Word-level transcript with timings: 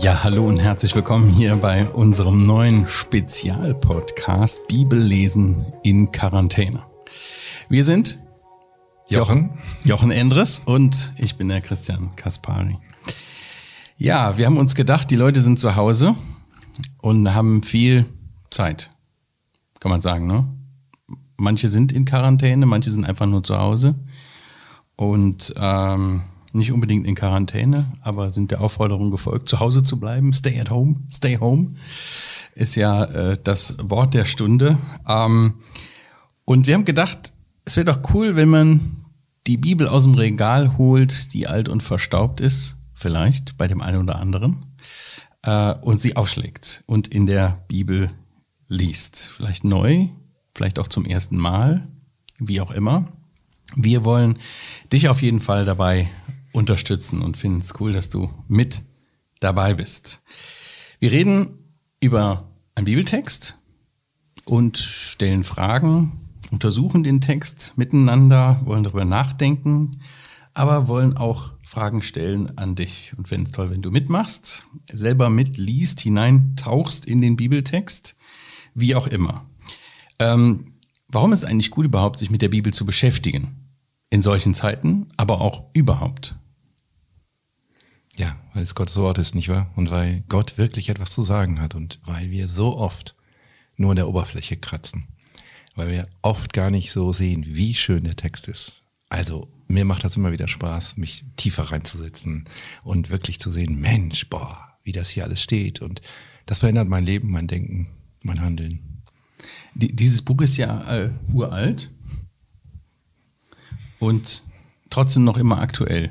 Ja, 0.00 0.22
hallo 0.22 0.46
und 0.46 0.60
herzlich 0.60 0.94
willkommen 0.94 1.28
hier 1.28 1.56
bei 1.56 1.88
unserem 1.88 2.46
neuen 2.46 2.86
Spezialpodcast 2.86 4.68
Bibellesen 4.68 5.66
in 5.82 6.12
Quarantäne. 6.12 6.84
Wir 7.68 7.82
sind 7.82 8.20
Jochen, 9.08 9.58
Jochen 9.82 10.12
Endres 10.12 10.62
und 10.64 11.12
ich 11.18 11.34
bin 11.34 11.48
der 11.48 11.60
Christian 11.62 12.14
Kaspari. 12.14 12.78
Ja, 13.96 14.38
wir 14.38 14.46
haben 14.46 14.56
uns 14.56 14.76
gedacht, 14.76 15.10
die 15.10 15.16
Leute 15.16 15.40
sind 15.40 15.58
zu 15.58 15.74
Hause 15.74 16.14
und 16.98 17.34
haben 17.34 17.64
viel 17.64 18.06
Zeit, 18.52 18.90
kann 19.80 19.90
man 19.90 20.00
sagen, 20.00 20.28
ne? 20.28 20.46
Manche 21.38 21.68
sind 21.68 21.90
in 21.90 22.04
Quarantäne, 22.04 22.66
manche 22.66 22.92
sind 22.92 23.04
einfach 23.04 23.26
nur 23.26 23.42
zu 23.42 23.58
Hause 23.58 23.96
und 24.94 25.52
ähm, 25.56 26.22
nicht 26.52 26.72
unbedingt 26.72 27.06
in 27.06 27.14
Quarantäne, 27.14 27.84
aber 28.00 28.30
sind 28.30 28.50
der 28.50 28.60
Aufforderung 28.60 29.10
gefolgt, 29.10 29.48
zu 29.48 29.60
Hause 29.60 29.82
zu 29.82 30.00
bleiben. 30.00 30.32
Stay 30.32 30.58
at 30.60 30.70
home, 30.70 30.96
stay 31.10 31.38
home 31.38 31.74
ist 32.58 32.74
ja 32.74 33.04
äh, 33.04 33.38
das 33.42 33.76
Wort 33.80 34.14
der 34.14 34.24
Stunde. 34.24 34.78
Ähm, 35.06 35.54
und 36.44 36.66
wir 36.66 36.74
haben 36.74 36.84
gedacht, 36.84 37.32
es 37.64 37.76
wäre 37.76 37.86
doch 37.86 38.14
cool, 38.14 38.36
wenn 38.36 38.48
man 38.48 38.96
die 39.46 39.56
Bibel 39.56 39.86
aus 39.86 40.02
dem 40.02 40.14
Regal 40.14 40.76
holt, 40.76 41.32
die 41.32 41.46
alt 41.46 41.68
und 41.68 41.82
verstaubt 41.82 42.40
ist, 42.40 42.76
vielleicht 42.92 43.56
bei 43.56 43.68
dem 43.68 43.80
einen 43.80 44.02
oder 44.02 44.16
anderen, 44.16 44.66
äh, 45.42 45.74
und 45.74 46.00
sie 46.00 46.16
aufschlägt 46.16 46.82
und 46.86 47.08
in 47.08 47.26
der 47.26 47.64
Bibel 47.68 48.10
liest. 48.66 49.16
Vielleicht 49.18 49.64
neu, 49.64 50.08
vielleicht 50.54 50.78
auch 50.80 50.88
zum 50.88 51.06
ersten 51.06 51.36
Mal, 51.36 51.86
wie 52.38 52.60
auch 52.60 52.72
immer. 52.72 53.06
Wir 53.76 54.04
wollen 54.04 54.38
dich 54.92 55.08
auf 55.08 55.22
jeden 55.22 55.40
Fall 55.40 55.64
dabei 55.64 56.10
unterstützen 56.58 57.22
und 57.22 57.36
finden 57.36 57.60
es 57.60 57.80
cool, 57.80 57.92
dass 57.92 58.08
du 58.08 58.30
mit 58.48 58.82
dabei 59.40 59.74
bist. 59.74 60.20
Wir 60.98 61.12
reden 61.12 61.58
über 62.00 62.50
einen 62.74 62.84
Bibeltext 62.84 63.56
und 64.44 64.76
stellen 64.76 65.44
Fragen, 65.44 66.28
untersuchen 66.50 67.02
den 67.02 67.20
Text 67.20 67.72
miteinander, 67.76 68.60
wollen 68.64 68.84
darüber 68.84 69.04
nachdenken, 69.04 69.92
aber 70.54 70.88
wollen 70.88 71.16
auch 71.16 71.52
Fragen 71.62 72.02
stellen 72.02 72.56
an 72.58 72.74
dich 72.74 73.12
und 73.16 73.28
finden 73.28 73.46
es 73.46 73.52
toll, 73.52 73.70
wenn 73.70 73.82
du 73.82 73.90
mitmachst, 73.90 74.66
selber 74.90 75.30
mitliest, 75.30 76.00
hineintauchst 76.00 77.06
in 77.06 77.20
den 77.20 77.36
Bibeltext, 77.36 78.16
wie 78.74 78.94
auch 78.94 79.06
immer. 79.06 79.46
Ähm, 80.18 80.74
warum 81.06 81.32
ist 81.32 81.40
es 81.40 81.44
eigentlich 81.44 81.70
gut, 81.70 81.84
überhaupt 81.84 82.18
sich 82.18 82.30
mit 82.30 82.42
der 82.42 82.48
Bibel 82.48 82.72
zu 82.72 82.84
beschäftigen? 82.84 83.68
In 84.10 84.22
solchen 84.22 84.54
Zeiten, 84.54 85.08
aber 85.16 85.42
auch 85.42 85.64
überhaupt. 85.74 86.36
Ja, 88.18 88.36
weil 88.52 88.64
es 88.64 88.74
Gottes 88.74 88.96
Wort 88.96 89.16
ist, 89.18 89.36
nicht 89.36 89.48
wahr? 89.48 89.70
Und 89.76 89.90
weil 89.90 90.24
Gott 90.28 90.58
wirklich 90.58 90.88
etwas 90.88 91.12
zu 91.12 91.22
sagen 91.22 91.60
hat 91.60 91.76
und 91.76 92.00
weil 92.04 92.30
wir 92.32 92.48
so 92.48 92.76
oft 92.76 93.14
nur 93.76 93.90
an 93.90 93.96
der 93.96 94.08
Oberfläche 94.08 94.56
kratzen. 94.56 95.06
Weil 95.76 95.88
wir 95.88 96.08
oft 96.20 96.52
gar 96.52 96.70
nicht 96.70 96.90
so 96.90 97.12
sehen, 97.12 97.44
wie 97.46 97.74
schön 97.74 98.02
der 98.02 98.16
Text 98.16 98.48
ist. 98.48 98.82
Also 99.08 99.48
mir 99.68 99.84
macht 99.84 100.02
das 100.02 100.16
immer 100.16 100.32
wieder 100.32 100.48
Spaß, 100.48 100.96
mich 100.96 101.24
tiefer 101.36 101.70
reinzusetzen 101.70 102.44
und 102.82 103.08
wirklich 103.08 103.38
zu 103.38 103.52
sehen, 103.52 103.80
Mensch, 103.80 104.28
boah, 104.28 104.76
wie 104.82 104.92
das 104.92 105.10
hier 105.10 105.22
alles 105.22 105.40
steht. 105.40 105.80
Und 105.80 106.02
das 106.44 106.58
verändert 106.58 106.88
mein 106.88 107.06
Leben, 107.06 107.30
mein 107.30 107.46
Denken, 107.46 107.88
mein 108.24 108.40
Handeln. 108.40 109.04
Die, 109.74 109.94
dieses 109.94 110.22
Buch 110.22 110.40
ist 110.40 110.56
ja 110.56 110.92
äh, 110.92 111.10
uralt 111.32 111.92
und 114.00 114.42
trotzdem 114.90 115.22
noch 115.22 115.36
immer 115.36 115.60
aktuell. 115.60 116.10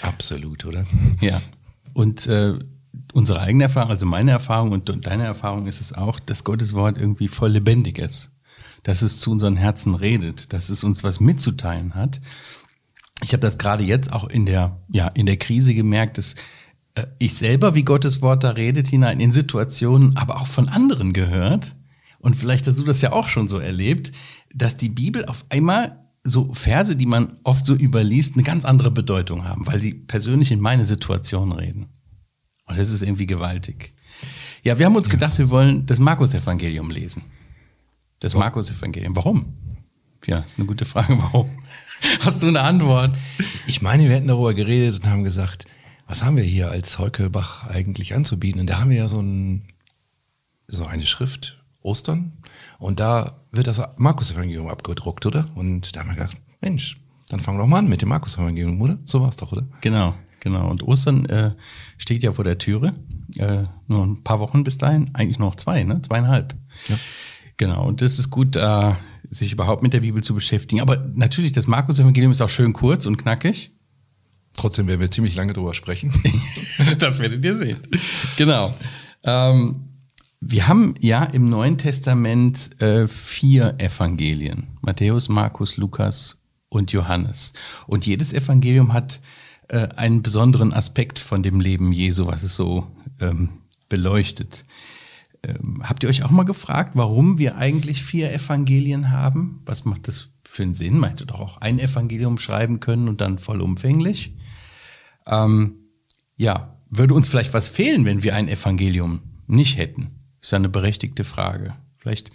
Absolut, 0.00 0.64
oder? 0.64 0.86
Ja. 1.20 1.40
Und 1.94 2.26
äh, 2.26 2.58
unsere 3.12 3.40
eigene 3.40 3.64
Erfahrung, 3.64 3.90
also 3.90 4.06
meine 4.06 4.30
Erfahrung 4.30 4.72
und, 4.72 5.06
deine 5.06 5.24
Erfahrung 5.24 5.66
ist 5.66 5.80
es 5.80 5.92
auch, 5.92 6.18
dass 6.18 6.44
Gottes 6.44 6.74
Wort 6.74 6.96
irgendwie 6.96 7.28
voll 7.28 7.50
lebendig 7.50 7.98
ist. 7.98 8.30
Dass 8.82 9.02
es 9.02 9.20
zu 9.20 9.30
unseren 9.30 9.56
Herzen 9.56 9.94
redet, 9.94 10.52
dass 10.52 10.70
es 10.70 10.84
uns 10.84 11.04
was 11.04 11.20
mitzuteilen 11.20 11.94
hat. 11.94 12.20
Ich 13.22 13.32
habe 13.32 13.42
das 13.42 13.58
gerade 13.58 13.84
jetzt 13.84 14.12
auch 14.12 14.28
in 14.28 14.46
der, 14.46 14.80
ja, 14.90 15.08
in 15.08 15.26
der 15.26 15.36
Krise 15.36 15.74
gemerkt, 15.74 16.18
dass 16.18 16.34
äh, 16.94 17.06
ich 17.18 17.34
selber, 17.34 17.74
wie 17.74 17.84
Gottes 17.84 18.22
Wort 18.22 18.42
da 18.42 18.50
redet, 18.50 18.88
hinein 18.88 19.20
in 19.20 19.30
Situationen, 19.30 20.16
aber 20.16 20.40
auch 20.40 20.46
von 20.46 20.68
anderen 20.68 21.12
gehört. 21.12 21.74
Und 22.18 22.34
vielleicht 22.34 22.66
hast 22.66 22.78
du 22.78 22.84
das 22.84 23.02
ja 23.02 23.12
auch 23.12 23.28
schon 23.28 23.48
so 23.48 23.58
erlebt, 23.58 24.12
dass 24.54 24.76
die 24.76 24.88
Bibel 24.88 25.26
auf 25.26 25.44
einmal 25.48 26.01
so 26.24 26.52
Verse, 26.52 26.96
die 26.96 27.06
man 27.06 27.38
oft 27.42 27.66
so 27.66 27.74
überliest, 27.74 28.34
eine 28.34 28.44
ganz 28.44 28.64
andere 28.64 28.90
Bedeutung 28.90 29.44
haben, 29.44 29.66
weil 29.66 29.80
die 29.80 29.94
persönlich 29.94 30.52
in 30.52 30.60
meine 30.60 30.84
Situation 30.84 31.52
reden. 31.52 31.88
Und 32.66 32.78
das 32.78 32.90
ist 32.90 33.02
irgendwie 33.02 33.26
gewaltig. 33.26 33.94
Ja, 34.62 34.78
wir 34.78 34.86
haben 34.86 34.94
uns 34.94 35.08
gedacht, 35.08 35.38
wir 35.38 35.50
wollen 35.50 35.84
das 35.86 35.98
Markus-Evangelium 35.98 36.90
lesen. 36.90 37.22
Das 38.20 38.36
Markus-Evangelium. 38.36 39.16
Warum? 39.16 39.52
Ja, 40.26 40.38
ist 40.38 40.58
eine 40.58 40.66
gute 40.66 40.84
Frage. 40.84 41.18
Warum? 41.18 41.50
Hast 42.20 42.42
du 42.42 42.46
eine 42.46 42.62
Antwort? 42.62 43.16
Ich 43.66 43.82
meine, 43.82 44.04
wir 44.04 44.14
hätten 44.14 44.28
darüber 44.28 44.54
geredet 44.54 45.00
und 45.00 45.10
haben 45.10 45.24
gesagt, 45.24 45.66
was 46.06 46.22
haben 46.22 46.36
wir 46.36 46.44
hier 46.44 46.70
als 46.70 46.98
Heukelbach 46.98 47.66
eigentlich 47.66 48.14
anzubieten? 48.14 48.60
Und 48.60 48.70
da 48.70 48.80
haben 48.80 48.90
wir 48.90 48.98
ja 48.98 49.08
so, 49.08 49.20
ein, 49.20 49.64
so 50.68 50.84
eine 50.84 51.04
Schrift, 51.04 51.61
Ostern. 51.82 52.32
Und 52.78 53.00
da 53.00 53.40
wird 53.50 53.66
das 53.66 53.80
Markus-Evangelium 53.96 54.68
abgedruckt, 54.68 55.26
oder? 55.26 55.48
Und 55.54 55.94
da 55.94 56.00
haben 56.00 56.10
wir 56.10 56.16
gedacht, 56.16 56.36
Mensch, 56.60 57.00
dann 57.28 57.40
fangen 57.40 57.58
wir 57.58 57.62
doch 57.62 57.68
mal 57.68 57.78
an 57.78 57.88
mit 57.88 58.02
dem 58.02 58.08
Markus-Evangelium, 58.08 58.80
oder? 58.80 58.98
So 59.04 59.20
war 59.20 59.28
es 59.28 59.36
doch, 59.36 59.52
oder? 59.52 59.66
Genau, 59.80 60.14
genau. 60.40 60.70
Und 60.70 60.82
Ostern 60.82 61.26
äh, 61.26 61.52
steht 61.98 62.22
ja 62.22 62.32
vor 62.32 62.44
der 62.44 62.58
Türe. 62.58 62.94
Äh, 63.38 63.64
nur 63.86 64.04
ein 64.04 64.22
paar 64.22 64.40
Wochen 64.40 64.64
bis 64.64 64.78
dahin, 64.78 65.10
eigentlich 65.14 65.38
noch 65.38 65.56
zwei, 65.56 65.84
ne? 65.84 66.02
Zweieinhalb. 66.02 66.54
Ja. 66.88 66.96
Genau. 67.56 67.86
Und 67.86 68.00
das 68.00 68.18
ist 68.18 68.30
gut, 68.30 68.56
äh, 68.56 68.92
sich 69.30 69.52
überhaupt 69.52 69.82
mit 69.82 69.92
der 69.92 70.00
Bibel 70.00 70.22
zu 70.22 70.34
beschäftigen. 70.34 70.80
Aber 70.80 70.98
natürlich, 71.14 71.52
das 71.52 71.66
Markus-Evangelium 71.66 72.32
ist 72.32 72.42
auch 72.42 72.48
schön 72.48 72.72
kurz 72.72 73.06
und 73.06 73.16
knackig. 73.16 73.72
Trotzdem 74.54 74.86
werden 74.86 75.00
wir 75.00 75.10
ziemlich 75.10 75.34
lange 75.36 75.54
drüber 75.54 75.72
sprechen. 75.72 76.12
das 76.98 77.18
werdet 77.18 77.44
ihr 77.44 77.56
sehen. 77.56 77.78
Genau. 78.36 78.74
Ähm, 79.24 79.91
wir 80.44 80.66
haben 80.66 80.96
ja 80.98 81.22
im 81.22 81.48
Neuen 81.48 81.78
Testament 81.78 82.70
äh, 82.82 83.06
vier 83.06 83.76
Evangelien. 83.78 84.76
Matthäus, 84.80 85.28
Markus, 85.28 85.76
Lukas 85.76 86.42
und 86.68 86.90
Johannes. 86.90 87.52
Und 87.86 88.06
jedes 88.06 88.32
Evangelium 88.32 88.92
hat 88.92 89.20
äh, 89.68 89.86
einen 89.90 90.22
besonderen 90.22 90.72
Aspekt 90.72 91.20
von 91.20 91.44
dem 91.44 91.60
Leben 91.60 91.92
Jesu, 91.92 92.26
was 92.26 92.42
es 92.42 92.56
so 92.56 92.88
ähm, 93.20 93.60
beleuchtet. 93.88 94.64
Ähm, 95.44 95.80
habt 95.84 96.02
ihr 96.02 96.08
euch 96.08 96.24
auch 96.24 96.32
mal 96.32 96.42
gefragt, 96.42 96.92
warum 96.94 97.38
wir 97.38 97.56
eigentlich 97.56 98.02
vier 98.02 98.32
Evangelien 98.32 99.12
haben? 99.12 99.62
Was 99.64 99.84
macht 99.84 100.08
das 100.08 100.30
für 100.44 100.64
einen 100.64 100.74
Sinn? 100.74 100.98
Man 100.98 101.10
hätte 101.10 101.26
doch 101.26 101.38
auch 101.38 101.58
ein 101.58 101.78
Evangelium 101.78 102.36
schreiben 102.38 102.80
können 102.80 103.06
und 103.08 103.20
dann 103.20 103.38
vollumfänglich. 103.38 104.34
Ähm, 105.24 105.76
ja, 106.36 106.80
würde 106.90 107.14
uns 107.14 107.28
vielleicht 107.28 107.54
was 107.54 107.68
fehlen, 107.68 108.04
wenn 108.04 108.24
wir 108.24 108.34
ein 108.34 108.48
Evangelium 108.48 109.20
nicht 109.46 109.78
hätten? 109.78 110.18
Ist 110.42 110.50
ja 110.50 110.58
eine 110.58 110.68
berechtigte 110.68 111.24
Frage. 111.24 111.74
Vielleicht 111.98 112.30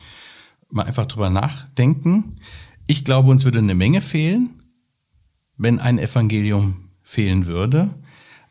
mal 0.70 0.86
einfach 0.86 1.06
drüber 1.06 1.30
nachdenken. 1.30 2.38
Ich 2.88 3.04
glaube, 3.04 3.30
uns 3.30 3.44
würde 3.44 3.60
eine 3.60 3.76
Menge 3.76 4.02
fehlen, 4.02 4.50
wenn 5.58 5.80
ein 5.80 6.00
Evangelium 6.00 6.90
fehlen 7.04 7.46
würde. 7.46 7.90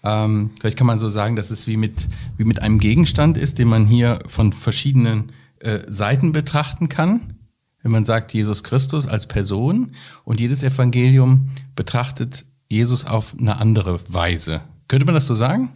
Ähm, 0.03 0.51
vielleicht 0.61 0.77
kann 0.77 0.87
man 0.87 0.99
so 0.99 1.09
sagen, 1.09 1.37
dass 1.37 1.51
es 1.51 1.67
wie 1.67 1.77
mit, 1.77 2.07
wie 2.37 2.45
mit 2.45 2.61
einem 2.61 2.79
Gegenstand 2.79 3.39
ist, 3.39 3.59
den 3.59 3.69
man 3.69 3.87
hier 3.87 4.21
von 4.27 4.53
verschiedenen 4.53 5.33
äh, 5.61 5.81
Seiten 5.89 6.33
betrachten 6.33 6.89
kann. 6.89 7.35
Wenn 7.83 7.93
man 7.93 8.05
sagt, 8.05 8.35
Jesus 8.35 8.63
Christus 8.63 9.07
als 9.07 9.27
Person 9.27 9.93
und 10.25 10.41
jedes 10.41 10.63
Evangelium 10.63 11.49
betrachtet 11.75 12.45
Jesus 12.69 13.05
auf 13.05 13.35
eine 13.39 13.59
andere 13.59 14.01
Weise. 14.13 14.61
Könnte 14.89 15.07
man 15.07 15.15
das 15.15 15.27
so 15.27 15.35
sagen? 15.35 15.71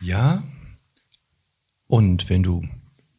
Ja, 0.00 0.42
und 1.94 2.28
wenn 2.28 2.42
du, 2.42 2.60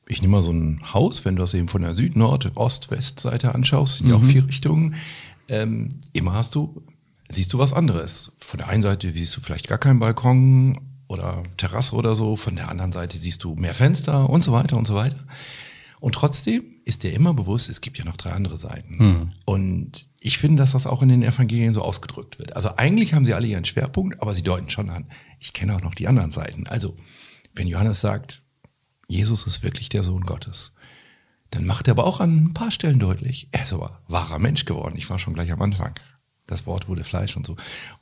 ich 0.05 0.21
nehme 0.21 0.33
mal 0.33 0.41
so 0.41 0.51
ein 0.51 0.81
Haus, 0.93 1.23
wenn 1.23 1.37
du 1.37 1.43
das 1.43 1.53
eben 1.53 1.69
von 1.69 1.81
der 1.81 1.95
Süd-, 1.95 2.17
Nord-, 2.17 2.51
Ost-, 2.55 2.91
West-Seite 2.91 3.55
anschaust, 3.55 3.99
sind 3.99 4.09
ja 4.09 4.17
mhm. 4.17 4.21
auch 4.21 4.29
vier 4.29 4.45
Richtungen, 4.49 4.95
ähm, 5.47 5.87
immer 6.11 6.33
hast 6.33 6.55
du, 6.55 6.83
siehst 7.29 7.53
du 7.53 7.57
was 7.57 7.71
anderes. 7.71 8.33
Von 8.37 8.57
der 8.57 8.67
einen 8.67 8.81
Seite 8.81 9.13
siehst 9.13 9.33
du 9.37 9.39
vielleicht 9.39 9.69
gar 9.69 9.77
keinen 9.77 9.99
Balkon 9.99 10.81
oder 11.07 11.43
Terrasse 11.55 11.95
oder 11.95 12.15
so, 12.15 12.35
von 12.35 12.57
der 12.57 12.67
anderen 12.67 12.91
Seite 12.91 13.17
siehst 13.17 13.45
du 13.45 13.55
mehr 13.55 13.73
Fenster 13.73 14.29
und 14.29 14.43
so 14.43 14.51
weiter 14.51 14.75
und 14.75 14.85
so 14.85 14.93
weiter. 14.93 15.23
Und 16.01 16.13
trotzdem 16.15 16.65
ist 16.83 17.03
dir 17.03 17.13
immer 17.13 17.33
bewusst, 17.33 17.69
es 17.69 17.79
gibt 17.79 17.97
ja 17.97 18.03
noch 18.03 18.17
drei 18.17 18.33
andere 18.33 18.57
Seiten. 18.57 18.97
Mhm. 18.97 19.31
Und 19.45 20.05
ich 20.19 20.37
finde, 20.37 20.61
dass 20.61 20.73
das 20.73 20.85
auch 20.85 21.01
in 21.01 21.07
den 21.07 21.23
Evangelien 21.23 21.71
so 21.71 21.81
ausgedrückt 21.81 22.39
wird. 22.39 22.57
Also 22.57 22.75
eigentlich 22.75 23.13
haben 23.13 23.23
sie 23.23 23.35
alle 23.35 23.47
ihren 23.47 23.63
Schwerpunkt, 23.63 24.21
aber 24.21 24.33
sie 24.33 24.43
deuten 24.43 24.69
schon 24.69 24.89
an, 24.89 25.05
ich 25.39 25.53
kenne 25.53 25.73
auch 25.77 25.81
noch 25.81 25.95
die 25.95 26.09
anderen 26.09 26.31
Seiten. 26.31 26.67
Also, 26.67 26.97
wenn 27.53 27.67
Johannes 27.67 28.01
sagt, 28.01 28.41
Jesus 29.07 29.43
ist 29.43 29.63
wirklich 29.63 29.89
der 29.89 30.03
Sohn 30.03 30.23
Gottes. 30.23 30.73
Dann 31.51 31.65
macht 31.65 31.87
er 31.87 31.91
aber 31.91 32.05
auch 32.05 32.19
an 32.19 32.37
ein 32.45 32.53
paar 32.53 32.71
Stellen 32.71 32.99
deutlich, 32.99 33.47
er 33.51 33.63
ist 33.63 33.73
aber 33.73 34.01
wahrer 34.07 34.39
Mensch 34.39 34.65
geworden. 34.65 34.95
Ich 34.97 35.09
war 35.09 35.19
schon 35.19 35.33
gleich 35.35 35.51
am 35.51 35.61
Anfang. 35.61 35.93
das 36.47 36.67
Wort 36.67 36.87
wurde 36.87 37.03
Fleisch 37.03 37.35
und 37.37 37.43
so. 37.47 37.55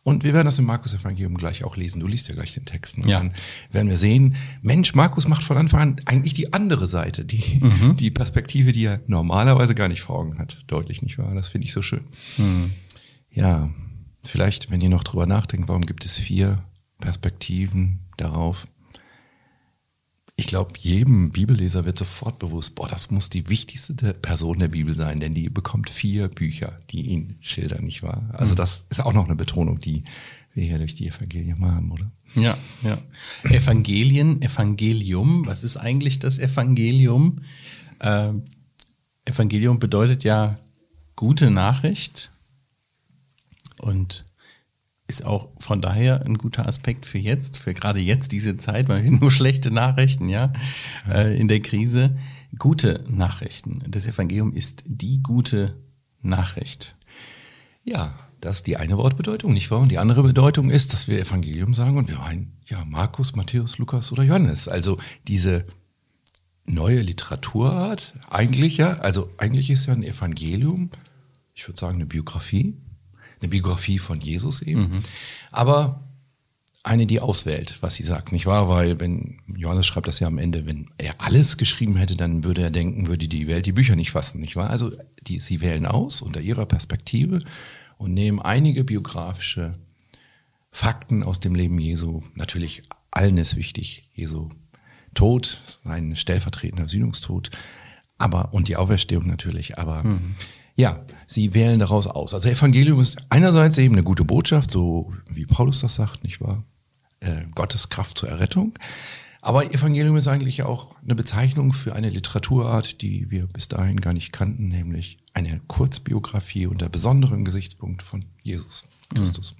Und 0.04 0.26
wir 0.26 0.34
werden 0.34 0.48
das 0.48 0.60
im 0.60 0.66
Markus 0.66 0.94
Evangelium 0.94 1.36
gleich 1.38 1.64
auch 1.64 1.78
lesen. 1.78 2.02
Du 2.02 2.08
liest 2.08 2.28
ja 2.28 2.36
gleich 2.36 2.54
den 2.54 2.66
Text. 2.66 2.98
Und 2.98 3.08
Ja. 3.08 3.20
dann 3.20 3.34
werden 3.72 3.88
wir 3.88 3.96
sehen, 3.96 4.36
Mensch, 4.62 4.94
Markus 4.96 5.30
macht 5.30 5.46
von 5.46 5.56
Anfang 5.56 5.80
an 5.80 5.96
eigentlich 6.04 6.34
die 6.34 6.52
andere 6.52 6.86
Seite, 6.86 7.24
die, 7.24 7.62
Mhm. 7.62 7.96
die 7.96 8.12
Perspektive, 8.12 8.74
die 8.74 8.84
er 8.84 9.00
normalerweise 9.08 9.76
gar 9.76 9.88
nicht 9.88 10.02
vor 10.02 10.18
Augen 10.20 10.40
hat. 10.40 10.58
Deutlich, 10.68 11.02
nicht 11.02 11.18
wahr? 11.20 11.34
Das 11.36 11.48
finde 11.48 11.68
ich 11.68 11.72
so 11.72 11.82
schön. 11.82 12.04
Mhm. 12.38 12.74
Ja, 13.32 13.70
vielleicht, 14.26 14.70
wenn 14.72 14.82
ihr 14.82 14.90
noch 14.90 15.06
drüber 15.06 15.26
nachdenkt, 15.26 15.70
warum 15.70 15.86
gibt 15.86 16.04
es 16.04 16.18
vier 16.18 16.66
Perspektiven 17.00 18.02
darauf? 18.18 18.68
Ich 20.36 20.48
glaube, 20.48 20.74
jedem 20.80 21.32
Bibelleser 21.32 21.86
wird 21.86 21.98
sofort 21.98 22.40
bewusst, 22.40 22.74
boah, 22.74 22.88
das 22.88 23.12
muss 23.12 23.30
die 23.30 23.50
wichtigste 23.50 23.94
Person 24.16 24.58
der 24.58 24.68
Bibel 24.68 24.96
sein, 24.96 25.20
denn 25.20 25.36
die 25.36 25.50
bekommt 25.50 25.92
vier 25.92 26.28
Bücher, 26.28 26.80
die 26.90 27.02
ihn 27.04 27.38
schildern, 27.40 27.84
nicht 27.84 28.02
wahr? 28.02 28.30
Also 28.34 28.56
das 28.56 28.86
ist 28.90 29.00
auch 29.02 29.14
noch 29.14 29.26
eine 29.26 29.36
Betonung, 29.36 29.80
die 29.80 30.04
wir 30.56 30.64
hier 30.64 30.80
durch 30.80 30.96
die 30.96 31.08
Evangelien 31.08 31.64
haben, 31.64 31.92
oder? 31.92 32.12
Ja, 32.36 32.58
ja. 32.82 32.98
Evangelien, 33.44 34.42
Evangelium, 34.42 35.46
was 35.46 35.64
ist 35.64 35.78
eigentlich 35.78 36.18
das 36.18 36.40
Evangelium? 36.40 37.42
Ähm, 38.00 38.46
Evangelium 39.26 39.78
bedeutet 39.78 40.24
ja 40.24 40.60
gute 41.16 41.52
Nachricht 41.52 42.32
und 43.78 44.26
ist 45.08 45.26
auch 45.26 45.50
von 45.60 45.82
daher 45.82 46.26
ein 46.26 46.38
guter 46.38 46.68
Aspekt 46.68 47.06
für 47.06 47.18
jetzt, 47.18 47.58
für 47.58 47.74
gerade 47.74 48.00
jetzt 48.00 48.32
diese 48.32 48.58
Zeit, 48.58 48.88
weil 48.88 49.04
wir 49.04 49.12
nur 49.20 49.32
schlechte 49.32 49.72
Nachrichten, 49.72 50.30
ja, 50.30 50.54
äh, 51.08 51.38
in 51.38 51.48
der 51.48 51.60
Krise. 51.60 52.18
Gute 52.58 53.04
Nachrichten. 53.08 53.84
Das 53.88 54.06
Evangelium 54.06 54.54
ist 54.54 54.84
die 54.86 55.24
gute 55.24 55.76
Nachricht. 56.22 56.96
Ja, 57.84 58.14
das 58.40 58.58
ist 58.58 58.68
die 58.68 58.78
eine 58.78 58.98
Wortbedeutung, 58.98 59.54
nicht 59.54 59.72
wahr? 59.72 59.80
Und 59.80 59.90
die 59.90 59.98
andere 59.98 60.22
Bedeutung 60.22 60.70
ist, 60.70 60.94
dass 60.94 61.08
wir 61.08 61.20
Evangelium 61.20 61.74
sagen 61.74 61.98
und 61.98 62.10
wir 62.10 62.18
meinen, 62.18 62.58
ja, 62.68 62.84
Markus, 62.86 63.36
Matthäus, 63.36 63.78
Lukas 63.78 64.12
oder 64.12 64.24
Johannes. 64.24 64.68
Also 64.68 64.98
diese 65.28 65.66
neue 66.66 67.02
Literaturart, 67.02 68.14
eigentlich 68.30 68.78
ja, 68.78 68.98
also 69.00 69.30
eigentlich 69.38 69.70
ist 69.70 69.86
ja 69.86 69.94
ein 69.94 70.04
Evangelium, 70.04 70.92
ich 71.54 71.68
würde 71.68 71.80
sagen 71.80 71.96
eine 71.96 72.06
Biografie, 72.06 72.78
eine 73.44 73.50
Biografie 73.50 74.00
von 74.00 74.20
Jesus 74.22 74.62
eben, 74.62 75.04
aber 75.52 76.02
eine, 76.84 77.08
die 77.08 77.22
auswählt, 77.22 77.78
was 77.80 77.96
sie 77.96 78.04
sagt, 78.04 78.34
nicht 78.34 78.46
wahr? 78.46 78.68
Weil 78.68 79.00
wenn 79.00 79.40
Johannes 79.48 79.86
schreibt 79.86 80.08
das 80.08 80.20
ja 80.20 80.28
am 80.28 80.38
Ende, 80.38 80.66
wenn 80.66 80.90
er 80.98 81.16
alles 81.22 81.56
geschrieben 81.58 81.96
hätte, 81.96 82.18
dann 82.18 82.44
würde 82.44 82.62
er 82.62 82.72
denken, 82.72 83.08
würde 83.08 83.30
die 83.30 83.48
Welt 83.48 83.66
die 83.66 83.72
Bücher 83.72 83.96
nicht 83.96 84.12
fassen, 84.12 84.42
nicht 84.42 84.58
wahr? 84.58 84.70
Also 84.70 84.92
die, 85.22 85.40
sie 85.40 85.62
wählen 85.62 85.86
aus 85.86 86.22
unter 86.22 86.42
ihrer 86.42 86.66
Perspektive 86.66 87.40
und 87.98 88.14
nehmen 88.14 88.42
einige 88.42 88.84
biografische 88.84 89.80
Fakten 90.72 91.24
aus 91.24 91.40
dem 91.40 91.56
Leben 91.56 91.80
Jesu. 91.80 92.22
Natürlich 92.36 92.84
allen 93.12 93.38
ist 93.38 93.56
wichtig, 93.56 94.10
Jesu 94.14 94.50
Tod, 95.14 95.62
sein 95.86 96.16
stellvertretender 96.16 96.88
Sühnungstod, 96.90 97.52
aber 98.18 98.54
und 98.54 98.68
die 98.68 98.76
Auferstehung 98.76 99.28
natürlich, 99.28 99.78
aber 99.78 100.04
ja, 100.76 101.04
sie 101.28 101.54
wählen 101.54 101.80
daraus 101.80 102.08
aus. 102.08 102.34
Also 102.34 102.50
Evangelium 102.50 103.00
ist 103.00 103.18
einerseits 103.30 103.78
eben 103.78 103.96
eine 103.96 104.04
gute 104.04 104.26
Botschaft, 104.26 104.72
so 104.72 105.14
wie 105.30 105.46
Paulus 105.46 105.82
das 105.82 105.96
sagt, 105.96 106.24
nicht 106.24 106.42
wahr? 106.42 106.64
Äh, 107.20 107.44
Gottes 107.54 107.90
Kraft 107.90 108.18
zur 108.18 108.30
Errettung. 108.30 108.74
Aber 109.42 109.66
Evangelium 109.74 110.16
ist 110.16 110.28
eigentlich 110.28 110.64
auch 110.64 110.96
eine 111.04 111.16
Bezeichnung 111.16 111.74
für 111.74 111.94
eine 111.94 112.10
Literaturart, 112.10 113.02
die 113.02 113.30
wir 113.30 113.46
bis 113.48 113.68
dahin 113.68 114.00
gar 114.00 114.14
nicht 114.14 114.32
kannten, 114.32 114.70
nämlich 114.70 115.20
eine 115.34 115.60
Kurzbiografie 115.68 116.66
unter 116.66 116.88
besonderem 116.90 117.44
Gesichtspunkt 117.44 118.04
von 118.04 118.26
Jesus 118.42 118.86
Christus. 119.14 119.58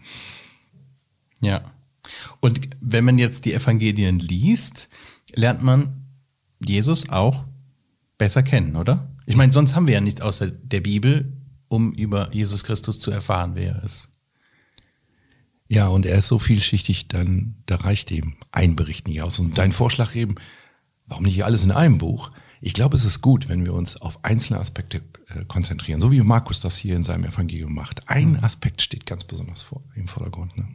Ja. 1.42 1.72
Und 2.40 2.62
wenn 2.80 3.04
man 3.04 3.18
jetzt 3.18 3.46
die 3.46 3.54
Evangelien 3.54 4.20
liest, 4.20 4.90
lernt 5.34 5.62
man 5.62 6.06
Jesus 6.64 7.10
auch 7.10 7.44
besser 8.18 8.42
kennen, 8.42 8.78
oder? 8.78 9.13
Ich 9.26 9.36
meine, 9.36 9.52
sonst 9.52 9.76
haben 9.76 9.88
wir 9.88 9.94
ja 9.94 10.02
nichts 10.02 10.22
außer 10.22 10.52
der 10.52 10.82
Bibel, 10.82 11.32
um 11.68 11.94
über 11.94 12.34
Jesus 12.34 12.64
Christus 12.64 13.00
zu 13.00 13.12
erfahren, 13.12 13.56
wer 13.56 13.76
er 13.76 13.84
ist. 13.84 14.10
Ja, 15.68 15.88
und 15.88 16.06
er 16.06 16.20
ist 16.20 16.28
so 16.28 16.40
vielschichtig, 16.40 17.08
dann 17.08 17.56
da 17.66 17.78
reicht 17.78 18.12
eben 18.12 18.38
ein 18.52 18.76
Bericht 18.76 19.08
nicht 19.08 19.22
aus. 19.22 19.40
Und 19.40 19.58
dein 19.58 19.72
Vorschlag 19.72 20.16
eben, 20.16 20.36
warum 21.08 21.24
nicht 21.24 21.44
alles 21.44 21.64
in 21.64 21.72
einem 21.72 21.98
Buch? 21.98 22.32
Ich 22.62 22.74
glaube, 22.74 22.96
es 22.96 23.06
ist 23.06 23.22
gut, 23.22 23.50
wenn 23.50 23.66
wir 23.66 23.74
uns 23.74 24.00
auf 24.00 24.24
einzelne 24.24 24.60
Aspekte 24.60 25.02
äh, 25.30 25.46
konzentrieren, 25.46 26.00
so 26.00 26.12
wie 26.12 26.22
Markus 26.22 26.62
das 26.62 26.78
hier 26.78 26.96
in 26.96 27.04
seinem 27.04 27.26
Evangelium 27.26 27.74
macht. 27.74 28.08
Ein 28.08 28.42
Aspekt 28.44 28.82
steht 28.82 29.06
ganz 29.06 29.24
besonders 29.24 29.64
vor, 29.64 29.82
im 29.96 30.08
Vordergrund. 30.08 30.56
Ne? 30.58 30.68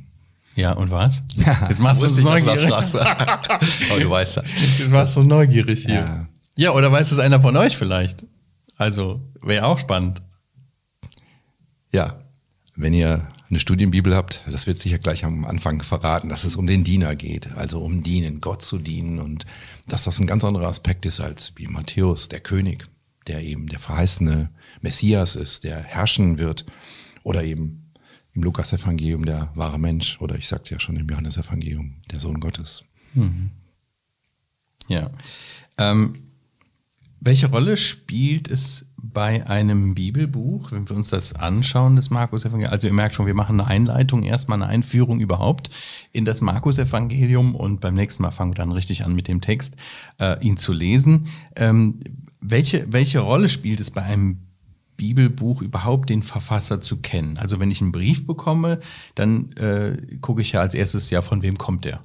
Ja, 0.56 0.73
und 0.73 0.91
was? 0.91 1.23
Jetzt 1.37 1.81
machst 1.81 2.03
du 2.03 2.09
dass 2.09 2.19
neugierig. 2.21 2.69
das. 2.69 2.95
Aber 2.97 4.00
du 4.00 4.11
weißt 4.11 4.39
das. 4.39 4.79
Jetzt 4.79 4.91
machst 4.91 5.17
du 5.17 5.23
neugierig 5.23 5.85
hier. 5.85 5.95
Ja. 5.95 6.29
Ja. 6.56 6.73
oder 6.73 6.91
weiß 6.91 7.12
es 7.12 7.21
einer 7.21 7.41
von 7.41 7.56
euch 7.56 7.77
vielleicht? 7.77 8.27
Also, 8.79 9.21
wäre 9.43 9.67
auch 9.67 9.79
spannend. 9.79 10.23
Ja, 11.91 12.19
wenn 12.77 12.95
ihr 12.95 13.29
eine 13.51 13.59
Studienbibel 13.59 14.15
habt, 14.15 14.43
das 14.49 14.67
wird 14.67 14.79
sicher 14.79 14.99
gleich 14.99 15.25
am 15.25 15.45
Anfang 15.45 15.83
verraten, 15.83 16.29
dass 16.29 16.45
es 16.45 16.55
um 16.55 16.67
den 16.67 16.85
Diener 16.85 17.17
geht, 17.17 17.51
also 17.53 17.83
um 17.83 18.03
dienen, 18.03 18.41
Gott 18.41 18.63
zu 18.63 18.79
dienen 18.79 19.19
und 19.19 19.47
dass 19.89 20.05
das 20.05 20.21
ein 20.21 20.27
ganz 20.27 20.45
anderer 20.45 20.69
Aspekt 20.69 21.07
ist 21.07 21.21
als 21.21 21.55
wie 21.57 21.67
Matthäus, 21.67 22.29
der 22.29 22.41
König, 22.41 22.87
der 23.27 23.43
eben 23.43 23.67
der 23.67 23.81
verheißene 23.81 24.51
Messias 24.81 25.35
ist, 25.35 25.65
der 25.65 25.83
herrschen 25.83 26.39
wird 26.39 26.67
oder 27.25 27.43
eben 27.43 27.93
im 28.35 28.43
Lukas-Evangelium 28.45 29.25
der 29.25 29.51
wahre 29.55 29.81
Mensch 29.81 30.21
oder 30.21 30.37
ich 30.37 30.47
sagte 30.47 30.73
ja 30.75 30.79
schon 30.79 30.97
im 30.97 31.09
Johannes-Evangelium 31.09 31.97
der 32.13 32.21
Sohn 32.21 32.39
Gottes. 32.39 32.85
Ja. 34.89 35.11
Ähm, 35.79 36.28
welche 37.20 37.49
Rolle 37.49 37.76
spielt 37.76 38.49
es 38.49 38.87
bei 38.97 39.47
einem 39.47 39.94
Bibelbuch, 39.94 40.73
wenn 40.73 40.88
wir 40.88 40.97
uns 40.97 41.11
das 41.11 41.35
anschauen, 41.35 41.97
das 41.97 42.11
Markus-Evangelium? 42.11 42.73
Also 42.73 42.87
ihr 42.87 42.93
merkt 42.93 43.15
schon, 43.15 43.26
wir 43.26 43.35
machen 43.35 43.61
eine 43.61 43.69
Einleitung, 43.69 44.23
erstmal 44.23 44.62
eine 44.62 44.70
Einführung 44.70 45.20
überhaupt 45.20 45.70
in 46.12 46.25
das 46.25 46.41
Markus-Evangelium 46.41 47.55
und 47.55 47.81
beim 47.81 47.94
nächsten 47.94 48.23
Mal 48.23 48.31
fangen 48.31 48.53
wir 48.53 48.56
dann 48.56 48.73
richtig 48.73 49.05
an 49.05 49.15
mit 49.15 49.29
dem 49.29 49.41
Text, 49.41 49.76
äh, 50.19 50.41
ihn 50.44 50.56
zu 50.56 50.73
lesen. 50.73 51.26
Ähm, 51.56 52.00
welche, 52.41 52.93
welche 52.93 53.21
Rolle 53.21 53.49
spielt 53.49 53.81
es 53.81 53.91
bei 53.91 54.03
einem 54.03 54.38
Bibelbuch 54.97 55.62
überhaupt 55.62 56.09
den 56.11 56.23
Verfasser 56.23 56.81
zu 56.81 56.99
kennen? 56.99 57.37
Also 57.38 57.61
wenn 57.61 57.71
ich 57.71 57.81
einen 57.81 57.93
Brief 57.93 58.26
bekomme, 58.26 58.81
dann 59.14 59.52
äh, 59.52 59.97
gucke 60.21 60.43
ich 60.43 60.52
ja 60.52 60.61
als 60.61 60.75
erstes, 60.75 61.11
ja, 61.11 61.23
von 61.23 61.43
wem 61.43 61.57
kommt 61.57 61.85
der? 61.85 62.00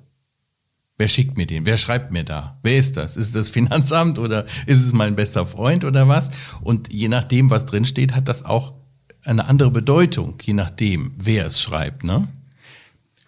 Wer 0.97 1.07
schickt 1.07 1.37
mir 1.37 1.47
den? 1.47 1.65
Wer 1.65 1.77
schreibt 1.77 2.11
mir 2.11 2.23
da? 2.23 2.59
Wer 2.61 2.77
ist 2.77 2.97
das? 2.97 3.17
Ist 3.17 3.33
das 3.33 3.49
Finanzamt 3.49 4.19
oder 4.19 4.45
ist 4.67 4.85
es 4.85 4.93
mein 4.93 5.15
bester 5.15 5.45
Freund 5.45 5.85
oder 5.85 6.07
was? 6.07 6.29
Und 6.61 6.93
je 6.93 7.07
nachdem, 7.07 7.49
was 7.49 7.65
drin 7.65 7.85
steht, 7.85 8.13
hat 8.13 8.27
das 8.27 8.45
auch 8.45 8.75
eine 9.23 9.45
andere 9.45 9.71
Bedeutung, 9.71 10.35
je 10.41 10.53
nachdem, 10.53 11.13
wer 11.17 11.47
es 11.47 11.61
schreibt. 11.61 12.03
Ne? 12.03 12.27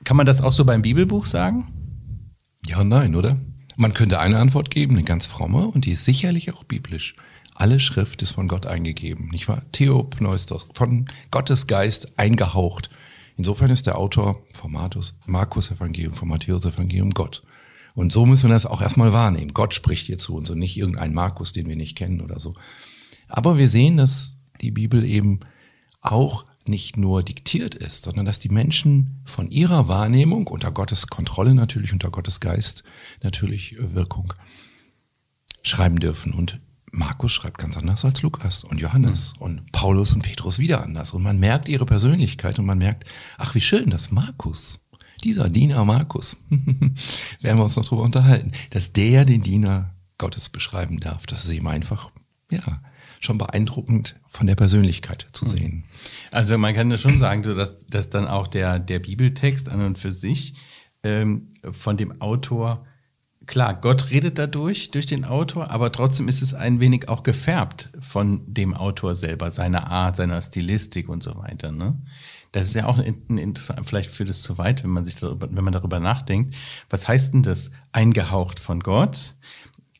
Kann 0.03 0.17
man 0.17 0.27
das 0.27 0.41
auch 0.41 0.51
so 0.51 0.63
beim 0.63 0.83
Bibelbuch 0.83 1.25
sagen? 1.25 1.67
Ja 2.67 2.81
und 2.81 2.89
nein, 2.89 3.15
oder? 3.15 3.37
Man 3.77 3.93
könnte 3.93 4.19
eine 4.19 4.39
Antwort 4.39 4.69
geben, 4.69 4.95
eine 4.95 5.03
ganz 5.03 5.25
fromme, 5.25 5.67
und 5.67 5.85
die 5.85 5.91
ist 5.91 6.05
sicherlich 6.05 6.53
auch 6.53 6.63
biblisch. 6.63 7.15
Alle 7.55 7.79
Schrift 7.79 8.21
ist 8.21 8.31
von 8.31 8.47
Gott 8.47 8.65
eingegeben, 8.65 9.29
nicht 9.29 9.47
wahr? 9.47 9.63
Theopneustos, 9.71 10.67
von 10.73 11.05
Gottes 11.31 11.67
Geist 11.67 12.17
eingehaucht. 12.17 12.89
Insofern 13.37 13.71
ist 13.71 13.87
der 13.87 13.97
Autor 13.97 14.43
vom 14.53 14.73
Markus 14.73 15.71
Evangelium, 15.71 16.13
vom 16.13 16.29
Matthäus 16.29 16.65
Evangelium 16.65 17.11
Gott. 17.11 17.43
Und 17.95 18.11
so 18.11 18.25
müssen 18.25 18.49
wir 18.49 18.53
das 18.53 18.65
auch 18.65 18.81
erstmal 18.81 19.13
wahrnehmen. 19.13 19.53
Gott 19.53 19.73
spricht 19.73 20.05
hier 20.05 20.17
zu 20.17 20.35
uns 20.35 20.49
und 20.49 20.59
nicht 20.59 20.77
irgendein 20.77 21.13
Markus, 21.13 21.53
den 21.53 21.67
wir 21.67 21.77
nicht 21.77 21.97
kennen 21.97 22.21
oder 22.21 22.39
so. 22.39 22.53
Aber 23.27 23.57
wir 23.57 23.69
sehen, 23.69 23.97
dass 23.97 24.37
die 24.61 24.71
Bibel 24.71 25.05
eben 25.05 25.39
auch 26.01 26.45
nicht 26.67 26.97
nur 26.97 27.23
diktiert 27.23 27.75
ist, 27.75 28.03
sondern 28.03 28.25
dass 28.25 28.39
die 28.39 28.49
Menschen 28.49 29.21
von 29.23 29.49
ihrer 29.49 29.87
Wahrnehmung 29.87 30.47
unter 30.47 30.71
Gottes 30.71 31.07
Kontrolle 31.07 31.53
natürlich, 31.53 31.93
unter 31.93 32.09
Gottes 32.09 32.39
Geist 32.39 32.83
natürlich 33.23 33.73
äh, 33.73 33.93
Wirkung 33.93 34.33
schreiben 35.61 35.99
dürfen. 35.99 36.33
Und 36.33 36.59
Markus 36.91 37.33
schreibt 37.33 37.57
ganz 37.57 37.77
anders 37.77 38.05
als 38.05 38.21
Lukas 38.21 38.63
und 38.63 38.79
Johannes 38.79 39.33
und 39.39 39.71
Paulus 39.71 40.13
und 40.13 40.23
Petrus 40.23 40.59
wieder 40.59 40.83
anders. 40.83 41.11
Und 41.11 41.23
man 41.23 41.39
merkt 41.39 41.67
ihre 41.69 41.85
Persönlichkeit 41.85 42.57
und 42.57 42.65
man 42.65 42.77
merkt, 42.77 43.03
ach 43.37 43.53
wie 43.53 43.61
schön, 43.61 43.89
dass 43.89 44.11
Markus, 44.11 44.79
dieser 45.25 45.49
Diener 45.49 45.83
Markus, 45.83 46.37
werden 47.41 47.57
wir 47.57 47.63
uns 47.63 47.75
noch 47.75 47.85
drüber 47.85 48.03
unterhalten, 48.03 48.51
dass 48.69 48.93
der 48.93 49.25
den 49.25 49.41
Diener 49.41 49.93
Gottes 50.17 50.49
beschreiben 50.49 50.99
darf. 50.99 51.25
Das 51.25 51.43
ist 51.43 51.53
ihm 51.53 51.67
einfach, 51.67 52.11
ja, 52.49 52.81
schon 53.19 53.37
beeindruckend 53.37 54.15
von 54.27 54.45
der 54.47 54.55
Persönlichkeit 54.55 55.27
zu 55.33 55.45
sehen. 55.45 55.83
Also 56.31 56.57
man 56.57 56.75
kann 56.75 56.91
ja 56.91 56.97
schon 56.97 57.17
sagen, 57.17 57.41
dass, 57.41 57.87
dass 57.87 58.09
dann 58.09 58.27
auch 58.27 58.47
der, 58.47 58.79
der 58.79 58.99
Bibeltext 58.99 59.67
an 59.67 59.81
und 59.81 59.97
für 59.97 60.13
sich 60.13 60.53
ähm, 61.03 61.49
von 61.71 61.97
dem 61.97 62.21
Autor 62.21 62.85
klar, 63.47 63.73
Gott 63.79 64.11
redet 64.11 64.37
dadurch, 64.37 64.91
durch 64.91 65.05
den 65.05 65.25
Autor, 65.25 65.71
aber 65.71 65.91
trotzdem 65.91 66.27
ist 66.27 66.41
es 66.41 66.53
ein 66.53 66.79
wenig 66.79 67.09
auch 67.09 67.23
gefärbt 67.23 67.89
von 67.99 68.41
dem 68.47 68.73
Autor 68.73 69.15
selber, 69.15 69.51
seiner 69.51 69.87
Art, 69.87 70.15
seiner 70.15 70.41
Stilistik 70.41 71.09
und 71.09 71.23
so 71.23 71.35
weiter. 71.37 71.71
Ne? 71.71 71.95
Das 72.55 72.69
ist 72.69 72.73
ja 72.73 72.85
auch 72.85 72.99
ein 72.99 73.37
interessant, 73.37 73.85
vielleicht 73.85 74.09
führt 74.09 74.29
es 74.29 74.41
zu 74.41 74.57
weit, 74.57 74.81
wenn 74.85 74.89
man 74.91 75.03
sich 75.03 75.15
darüber, 75.17 75.49
wenn 75.51 75.63
man 75.65 75.73
darüber 75.73 75.99
nachdenkt. 75.99 76.55
Was 76.89 77.05
heißt 77.05 77.33
denn 77.33 77.43
das? 77.43 77.71
Eingehaucht 77.91 78.61
von 78.61 78.79
Gott, 78.79 79.35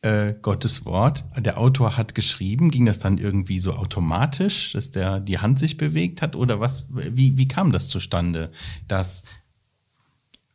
äh, 0.00 0.32
Gottes 0.40 0.86
Wort. 0.86 1.26
Der 1.36 1.58
Autor 1.58 1.98
hat 1.98 2.14
geschrieben, 2.14 2.70
ging 2.70 2.86
das 2.86 2.98
dann 2.98 3.18
irgendwie 3.18 3.60
so 3.60 3.74
automatisch, 3.74 4.72
dass 4.72 4.90
der 4.90 5.20
die 5.20 5.38
Hand 5.38 5.58
sich 5.58 5.76
bewegt 5.76 6.22
hat 6.22 6.34
oder 6.34 6.58
was? 6.58 6.88
Wie, 6.94 7.36
wie 7.36 7.46
kam 7.46 7.72
das 7.72 7.88
zustande, 7.88 8.50
dass 8.88 9.24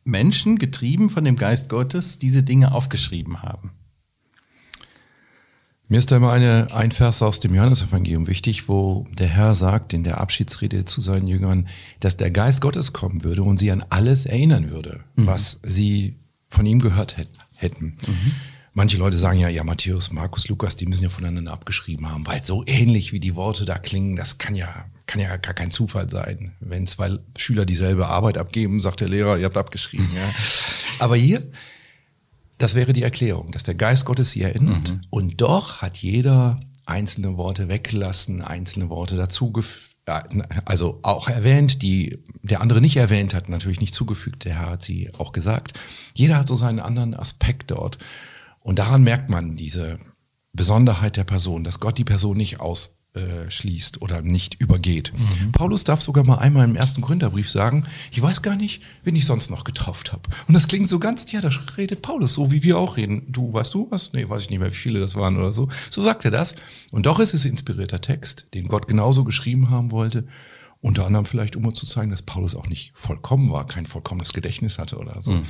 Menschen, 0.02 0.58
getrieben 0.58 1.08
von 1.08 1.22
dem 1.22 1.36
Geist 1.36 1.68
Gottes, 1.68 2.18
diese 2.18 2.42
Dinge 2.42 2.72
aufgeschrieben 2.72 3.42
haben. 3.42 3.70
Mir 5.92 5.98
ist 5.98 6.10
da 6.10 6.16
immer 6.16 6.32
eine, 6.32 6.68
ein 6.72 6.90
Vers 6.90 7.20
aus 7.20 7.38
dem 7.38 7.54
Johannesevangelium 7.54 8.26
wichtig, 8.26 8.66
wo 8.66 9.06
der 9.12 9.26
Herr 9.26 9.54
sagt 9.54 9.92
in 9.92 10.04
der 10.04 10.22
Abschiedsrede 10.22 10.86
zu 10.86 11.02
seinen 11.02 11.26
Jüngern, 11.28 11.68
dass 12.00 12.16
der 12.16 12.30
Geist 12.30 12.62
Gottes 12.62 12.94
kommen 12.94 13.24
würde 13.24 13.42
und 13.42 13.58
sie 13.58 13.70
an 13.70 13.84
alles 13.90 14.24
erinnern 14.24 14.70
würde, 14.70 15.00
mhm. 15.16 15.26
was 15.26 15.60
sie 15.62 16.16
von 16.48 16.64
ihm 16.64 16.80
gehört 16.80 17.18
hätten. 17.56 17.98
Mhm. 18.06 18.32
Manche 18.72 18.96
Leute 18.96 19.18
sagen 19.18 19.38
ja, 19.38 19.50
ja, 19.50 19.64
Matthäus, 19.64 20.12
Markus, 20.12 20.48
Lukas, 20.48 20.76
die 20.76 20.86
müssen 20.86 21.02
ja 21.02 21.10
voneinander 21.10 21.52
abgeschrieben 21.52 22.10
haben, 22.10 22.26
weil 22.26 22.42
so 22.42 22.64
ähnlich 22.66 23.12
wie 23.12 23.20
die 23.20 23.36
Worte 23.36 23.66
da 23.66 23.76
klingen, 23.76 24.16
das 24.16 24.38
kann 24.38 24.54
ja 24.54 24.86
kann 25.04 25.20
ja 25.20 25.36
gar 25.36 25.52
kein 25.52 25.70
Zufall 25.70 26.08
sein. 26.08 26.52
Wenn 26.60 26.86
zwei 26.86 27.18
Schüler 27.36 27.66
dieselbe 27.66 28.06
Arbeit 28.06 28.38
abgeben, 28.38 28.80
sagt 28.80 29.00
der 29.00 29.10
Lehrer, 29.10 29.36
ihr 29.36 29.44
habt 29.44 29.58
abgeschrieben. 29.58 30.08
Ja. 30.16 30.34
Aber 31.00 31.16
hier, 31.16 31.42
das 32.62 32.74
wäre 32.74 32.92
die 32.92 33.02
Erklärung, 33.02 33.50
dass 33.50 33.64
der 33.64 33.74
Geist 33.74 34.04
Gottes 34.04 34.30
sie 34.30 34.42
erinnert. 34.42 34.92
Mhm. 34.92 35.00
Und 35.10 35.40
doch 35.40 35.82
hat 35.82 35.98
jeder 35.98 36.60
einzelne 36.86 37.36
Worte 37.36 37.68
weggelassen, 37.68 38.42
einzelne 38.42 38.88
Worte 38.88 39.16
dazugefügt 39.16 39.92
also 40.64 40.98
auch 41.02 41.28
erwähnt, 41.28 41.80
die 41.82 42.18
der 42.42 42.60
andere 42.60 42.80
nicht 42.80 42.96
erwähnt 42.96 43.34
hat, 43.34 43.48
natürlich 43.48 43.80
nicht 43.80 43.94
zugefügt, 43.94 44.44
der 44.44 44.58
Herr 44.58 44.70
hat 44.70 44.82
sie 44.82 45.10
auch 45.16 45.32
gesagt. 45.32 45.78
Jeder 46.14 46.38
hat 46.38 46.48
so 46.48 46.56
seinen 46.56 46.80
anderen 46.80 47.14
Aspekt 47.14 47.70
dort. 47.70 47.98
Und 48.60 48.80
daran 48.80 49.04
merkt 49.04 49.30
man 49.30 49.56
diese 49.56 49.98
Besonderheit 50.52 51.16
der 51.16 51.24
Person, 51.24 51.62
dass 51.62 51.78
Gott 51.78 51.98
die 51.98 52.04
Person 52.04 52.36
nicht 52.36 52.60
aus, 52.60 52.96
äh, 53.14 53.50
schließt 53.50 54.00
oder 54.00 54.22
nicht 54.22 54.60
übergeht. 54.60 55.12
Mhm. 55.14 55.52
Paulus 55.52 55.84
darf 55.84 56.00
sogar 56.00 56.24
mal 56.24 56.38
einmal 56.38 56.64
im 56.64 56.76
ersten 56.76 57.02
Gründerbrief 57.02 57.50
sagen, 57.50 57.84
ich 58.10 58.22
weiß 58.22 58.40
gar 58.40 58.56
nicht, 58.56 58.82
wen 59.04 59.14
ich 59.14 59.26
sonst 59.26 59.50
noch 59.50 59.64
getauft 59.64 60.12
habe. 60.12 60.22
Und 60.48 60.54
das 60.54 60.66
klingt 60.66 60.88
so 60.88 60.98
ganz, 60.98 61.30
ja, 61.30 61.42
da 61.42 61.50
redet 61.76 62.00
Paulus 62.00 62.34
so, 62.34 62.50
wie 62.50 62.62
wir 62.62 62.78
auch 62.78 62.96
reden. 62.96 63.26
Du, 63.28 63.52
weißt 63.52 63.74
du 63.74 63.86
was? 63.90 64.14
Nee, 64.14 64.28
weiß 64.28 64.44
ich 64.44 64.50
nicht 64.50 64.60
mehr, 64.60 64.70
wie 64.70 64.76
viele 64.76 64.98
das 64.98 65.14
waren 65.16 65.36
oder 65.36 65.52
so. 65.52 65.68
So 65.90 66.00
sagt 66.00 66.24
er 66.24 66.30
das. 66.30 66.54
Und 66.90 67.04
doch 67.04 67.20
ist 67.20 67.34
es 67.34 67.44
inspirierter 67.44 68.00
Text, 68.00 68.46
den 68.54 68.66
Gott 68.68 68.88
genauso 68.88 69.24
geschrieben 69.24 69.68
haben 69.68 69.90
wollte. 69.90 70.26
Unter 70.80 71.06
anderem 71.06 71.26
vielleicht, 71.26 71.54
um 71.54 71.66
uns 71.66 71.78
zu 71.78 71.86
zeigen, 71.86 72.10
dass 72.10 72.22
Paulus 72.22 72.56
auch 72.56 72.66
nicht 72.66 72.92
vollkommen 72.94 73.52
war, 73.52 73.66
kein 73.66 73.86
vollkommenes 73.86 74.32
Gedächtnis 74.32 74.78
hatte 74.78 74.96
oder 74.96 75.20
so. 75.20 75.32
Mhm. 75.32 75.42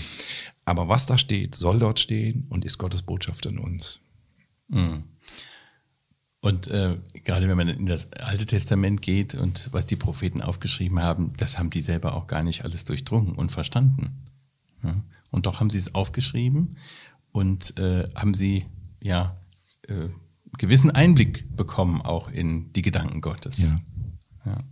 Aber 0.64 0.88
was 0.88 1.06
da 1.06 1.16
steht, 1.16 1.54
soll 1.54 1.78
dort 1.78 2.00
stehen 2.00 2.46
und 2.50 2.64
ist 2.64 2.78
Gottes 2.78 3.02
Botschaft 3.02 3.46
in 3.46 3.58
uns. 3.58 4.00
Mhm. 4.68 5.04
Und 6.42 6.66
äh, 6.66 6.98
gerade 7.22 7.48
wenn 7.48 7.56
man 7.56 7.68
in 7.68 7.86
das 7.86 8.12
Alte 8.14 8.46
Testament 8.46 9.00
geht 9.00 9.36
und 9.36 9.68
was 9.72 9.86
die 9.86 9.94
Propheten 9.94 10.42
aufgeschrieben 10.42 11.00
haben, 11.00 11.32
das 11.36 11.56
haben 11.56 11.70
die 11.70 11.82
selber 11.82 12.14
auch 12.14 12.26
gar 12.26 12.42
nicht 12.42 12.64
alles 12.64 12.84
durchdrungen 12.84 13.36
und 13.36 13.52
verstanden. 13.52 14.10
Ja? 14.82 14.96
Und 15.30 15.46
doch 15.46 15.60
haben 15.60 15.70
sie 15.70 15.78
es 15.78 15.94
aufgeschrieben 15.94 16.76
und 17.30 17.78
äh, 17.78 18.08
haben 18.16 18.34
sie 18.34 18.66
ja 19.00 19.36
äh, 19.86 20.08
gewissen 20.58 20.90
Einblick 20.90 21.56
bekommen 21.56 22.02
auch 22.02 22.28
in 22.28 22.72
die 22.72 22.82
Gedanken 22.82 23.20
Gottes. 23.20 23.70
Ja. 24.44 24.52
ja. 24.52 24.64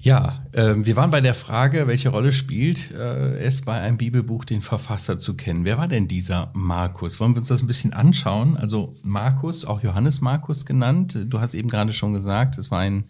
Ja, 0.00 0.44
äh, 0.52 0.74
wir 0.76 0.94
waren 0.96 1.10
bei 1.10 1.20
der 1.20 1.34
Frage, 1.34 1.86
welche 1.88 2.10
Rolle 2.10 2.32
spielt 2.32 2.92
äh, 2.92 3.38
es 3.38 3.62
bei 3.62 3.80
einem 3.80 3.96
Bibelbuch, 3.96 4.44
den 4.44 4.62
Verfasser 4.62 5.18
zu 5.18 5.34
kennen. 5.34 5.64
Wer 5.64 5.76
war 5.76 5.88
denn 5.88 6.06
dieser 6.06 6.50
Markus? 6.54 7.18
Wollen 7.18 7.32
wir 7.32 7.38
uns 7.38 7.48
das 7.48 7.62
ein 7.62 7.66
bisschen 7.66 7.92
anschauen? 7.92 8.56
Also 8.56 8.94
Markus, 9.02 9.64
auch 9.64 9.82
Johannes 9.82 10.20
Markus 10.20 10.66
genannt. 10.66 11.18
Du 11.26 11.40
hast 11.40 11.54
eben 11.54 11.68
gerade 11.68 11.92
schon 11.92 12.12
gesagt, 12.12 12.58
es 12.58 12.70
war 12.70 12.80
ein, 12.80 13.04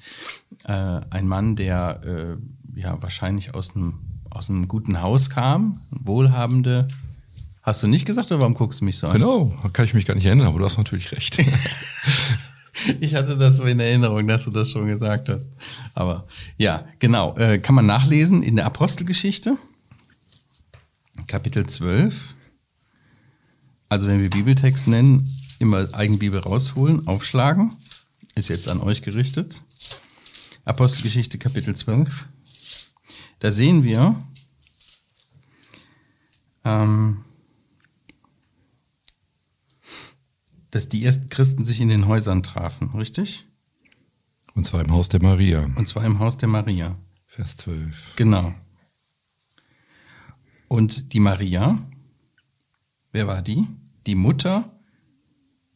äh, 0.65 1.01
ein 1.11 1.29
Mann, 1.29 1.57
der 1.57 2.01
äh, 2.05 2.81
ja 2.81 2.97
wahrscheinlich 3.03 3.55
aus 3.55 3.77
einem, 3.77 3.99
aus 4.31 4.49
einem 4.49 4.67
guten 4.67 5.03
Haus 5.03 5.29
kam, 5.29 5.83
wohlhabende. 5.91 6.89
Hast 7.63 7.83
du 7.83 7.87
nicht 7.87 8.07
gesagt 8.07 8.33
oder 8.33 8.41
warum 8.41 8.55
guckst 8.55 8.81
du 8.81 8.87
mich 8.87 8.97
so 8.97 9.09
an? 9.09 9.13
Genau, 9.13 9.53
kann 9.75 9.85
ich 9.85 9.93
mich 9.93 10.07
gar 10.07 10.15
nicht 10.15 10.25
erinnern, 10.25 10.47
aber 10.47 10.59
du 10.59 10.65
hast 10.65 10.79
natürlich 10.79 11.13
recht. 11.13 11.39
Ich 13.01 13.15
hatte 13.15 13.37
das 13.37 13.57
so 13.57 13.65
in 13.65 13.81
Erinnerung, 13.81 14.27
dass 14.27 14.45
du 14.45 14.51
das 14.51 14.71
schon 14.71 14.87
gesagt 14.87 15.29
hast. 15.29 15.51
Aber 15.95 16.27
ja, 16.57 16.87
genau. 16.99 17.37
Äh, 17.37 17.59
kann 17.59 17.75
man 17.75 17.87
nachlesen 17.87 18.43
in 18.43 18.57
der 18.57 18.67
Apostelgeschichte, 18.67 19.57
Kapitel 21.27 21.67
12. 21.67 22.35
Also 23.89 24.09
wenn 24.09 24.21
wir 24.21 24.31
Bibeltext 24.31 24.87
nennen, 24.87 25.29
immer 25.59 25.89
Eigenbibel 25.93 26.41
rausholen, 26.41 27.07
aufschlagen. 27.07 27.73
Ist 28.35 28.49
jetzt 28.49 28.69
an 28.69 28.81
euch 28.81 29.03
gerichtet. 29.03 29.63
Apostelgeschichte, 30.65 31.39
Kapitel 31.39 31.75
12. 31.75 32.29
Da 33.41 33.51
sehen 33.51 33.85
wir, 33.85 34.23
ähm, 36.65 37.25
dass 40.79 40.89
die 40.89 41.05
ersten 41.05 41.29
Christen 41.29 41.65
sich 41.65 41.81
in 41.81 41.89
den 41.89 42.07
Häusern 42.07 42.45
trafen, 42.45 42.91
richtig? 42.95 43.49
Und 44.55 44.63
zwar 44.63 44.81
im 44.81 44.93
Haus 44.93 45.09
der 45.09 45.21
Maria. 45.21 45.65
Und 45.75 45.89
zwar 45.89 46.05
im 46.05 46.21
Haus 46.21 46.37
der 46.37 46.49
Maria. 46.49 46.95
Vers 47.27 47.57
12. 47.57 48.15
Genau. 48.15 48.55
Und 50.69 51.13
die 51.13 51.19
Maria, 51.19 51.85
wer 53.11 53.27
war 53.27 53.43
die? 53.43 53.67
Die 54.07 54.15
Mutter 54.15 54.71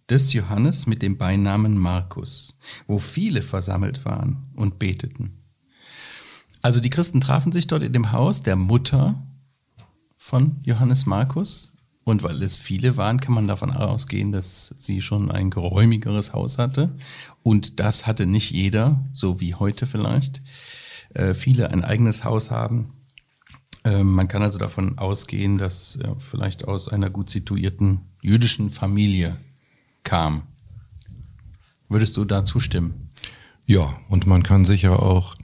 des 0.08 0.32
Johannes 0.34 0.86
mit 0.86 1.02
dem 1.02 1.18
Beinamen 1.18 1.76
Markus, 1.76 2.56
wo 2.86 3.00
viele 3.00 3.42
versammelt 3.42 4.04
waren 4.04 4.52
und 4.54 4.78
beteten. 4.78 5.42
Also 6.60 6.78
die 6.78 6.90
Christen 6.90 7.20
trafen 7.20 7.50
sich 7.50 7.66
dort 7.66 7.82
in 7.82 7.92
dem 7.92 8.12
Haus 8.12 8.38
der 8.38 8.54
Mutter 8.54 9.20
von 10.16 10.60
Johannes 10.62 11.06
Markus 11.06 11.71
und 12.04 12.22
weil 12.22 12.42
es 12.42 12.58
viele 12.58 12.96
waren, 12.96 13.20
kann 13.20 13.34
man 13.34 13.46
davon 13.46 13.70
ausgehen, 13.70 14.32
dass 14.32 14.74
sie 14.78 15.02
schon 15.02 15.30
ein 15.30 15.50
geräumigeres 15.50 16.32
Haus 16.32 16.58
hatte. 16.58 16.96
Und 17.42 17.78
das 17.78 18.06
hatte 18.06 18.26
nicht 18.26 18.50
jeder, 18.50 19.04
so 19.12 19.40
wie 19.40 19.54
heute 19.54 19.86
vielleicht. 19.86 20.42
Äh, 21.14 21.34
viele 21.34 21.70
ein 21.70 21.84
eigenes 21.84 22.24
Haus 22.24 22.50
haben. 22.50 22.94
Äh, 23.84 24.02
man 24.02 24.26
kann 24.26 24.42
also 24.42 24.58
davon 24.58 24.98
ausgehen, 24.98 25.58
dass 25.58 25.96
er 25.96 26.16
vielleicht 26.18 26.66
aus 26.66 26.88
einer 26.88 27.08
gut 27.08 27.30
situierten 27.30 28.00
jüdischen 28.20 28.70
Familie 28.70 29.36
kam. 30.02 30.42
Würdest 31.88 32.16
du 32.16 32.24
da 32.24 32.44
zustimmen? 32.44 33.10
Ja, 33.66 33.96
und 34.08 34.26
man 34.26 34.42
kann 34.42 34.64
sicher 34.64 35.00
auch, 35.00 35.36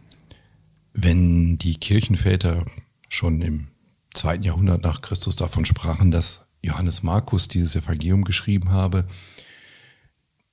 wenn 0.93 1.57
die 1.59 1.77
Kirchenväter 1.77 2.65
schon 3.09 3.43
im 3.43 3.69
zweiten 4.13 4.43
Jahrhundert 4.43 4.83
nach 4.83 5.03
Christus 5.03 5.37
davon 5.37 5.65
sprachen, 5.65 6.11
dass 6.11 6.48
Johannes 6.63 7.03
Markus 7.03 7.49
dieses 7.49 7.77
Evangelium 7.77 8.25
geschrieben 8.25 8.71
habe, 8.71 9.07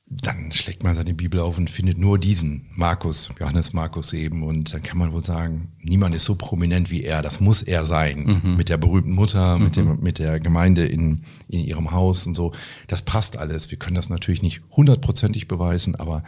dann 0.08 0.52
schlägt 0.52 0.84
man 0.84 0.94
seine 0.94 1.16
Bibel 1.16 1.40
auf 1.40 1.58
und 1.58 1.70
findet 1.70 1.98
nur 1.98 2.20
diesen 2.20 2.68
Markus, 2.76 3.30
Johannes 3.40 3.74
Markus 3.74 4.14
eben. 4.14 4.44
Und 4.44 4.74
dann 4.74 4.84
kann 4.84 5.00
man 5.00 5.12
wohl 5.12 5.24
sagen, 5.24 5.74
niemand 5.80 6.14
ist 6.14 6.26
so 6.26 6.36
prominent 6.36 6.92
wie 6.92 7.04
er. 7.04 7.24
Das 7.24 7.40
muss 7.40 7.64
er 7.64 7.86
sein. 7.86 8.42
Mhm. 8.44 8.56
Mit 8.56 8.70
der 8.70 8.78
berühmten 8.78 9.14
Mutter, 9.14 9.58
mhm. 9.58 9.64
mit, 9.64 9.76
dem, 9.76 10.00
mit 10.02 10.20
der 10.20 10.40
Gemeinde 10.40 10.86
in, 10.86 11.26
in 11.48 11.62
ihrem 11.62 11.92
Haus 11.92 12.28
und 12.28 12.36
so. 12.36 12.54
Das 12.88 13.02
passt 13.02 13.38
alles. 13.38 13.72
Wir 13.72 13.80
können 13.80 13.96
das 13.96 14.10
natürlich 14.10 14.44
nicht 14.44 14.62
hundertprozentig 14.72 15.48
beweisen, 15.48 15.96
aber 15.96 16.24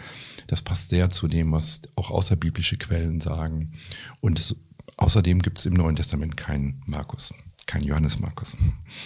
das 0.48 0.64
passt 0.64 0.90
sehr 0.90 1.12
zu 1.12 1.28
dem, 1.28 1.52
was 1.52 1.84
auch 1.96 2.10
außerbiblische 2.10 2.78
Quellen 2.78 3.22
sagen. 3.22 3.74
Und 4.22 4.40
es, 4.40 4.56
außerdem 4.98 5.40
gibt 5.44 5.60
es 5.60 5.68
im 5.68 5.74
Neuen 5.74 5.96
Testament 5.96 6.36
keinen 6.36 6.82
Markus, 6.88 7.32
keinen 7.68 7.84
Johannes 7.84 8.20
Markus. 8.20 8.58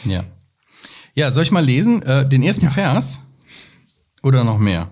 Ja. 0.06 0.24
Ja, 1.14 1.32
soll 1.32 1.44
ich 1.44 1.52
mal 1.52 1.64
lesen? 1.64 2.02
Äh, 2.04 2.28
den 2.28 2.44
ersten 2.44 2.66
ja. 2.66 2.72
Vers 2.72 3.22
oder 4.24 4.44
noch 4.44 4.58
mehr? 4.58 4.90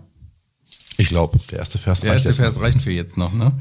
Ich 0.97 1.07
glaube, 1.07 1.39
der 1.51 1.59
erste 1.59 1.77
Vers 1.77 2.01
der 2.01 2.11
reicht. 2.11 2.25
Der 2.25 2.31
erste 2.31 2.43
Vers 2.43 2.59
reicht 2.59 2.81
für 2.81 2.91
jetzt 2.91 3.17
noch, 3.17 3.33
ne? 3.33 3.53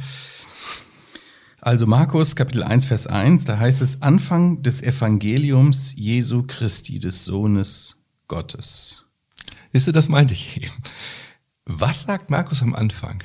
Also 1.61 1.87
Markus 1.87 2.37
Kapitel 2.37 2.62
1, 2.62 2.87
Vers 2.87 3.07
1, 3.07 3.45
da 3.45 3.59
heißt 3.59 3.83
es 3.83 4.00
Anfang 4.00 4.62
des 4.62 4.83
Evangeliums 4.83 5.93
Jesu 5.97 6.45
Christi, 6.47 6.99
des 6.99 7.25
Sohnes 7.25 7.97
Gottes. 8.29 9.05
Wisst 9.73 9.88
ihr, 9.88 9.93
das 9.93 10.09
meinte 10.09 10.35
ich 10.35 10.57
eben. 10.62 10.73
Was 11.65 12.03
sagt 12.03 12.31
Markus 12.31 12.62
am 12.62 12.75
Anfang? 12.75 13.23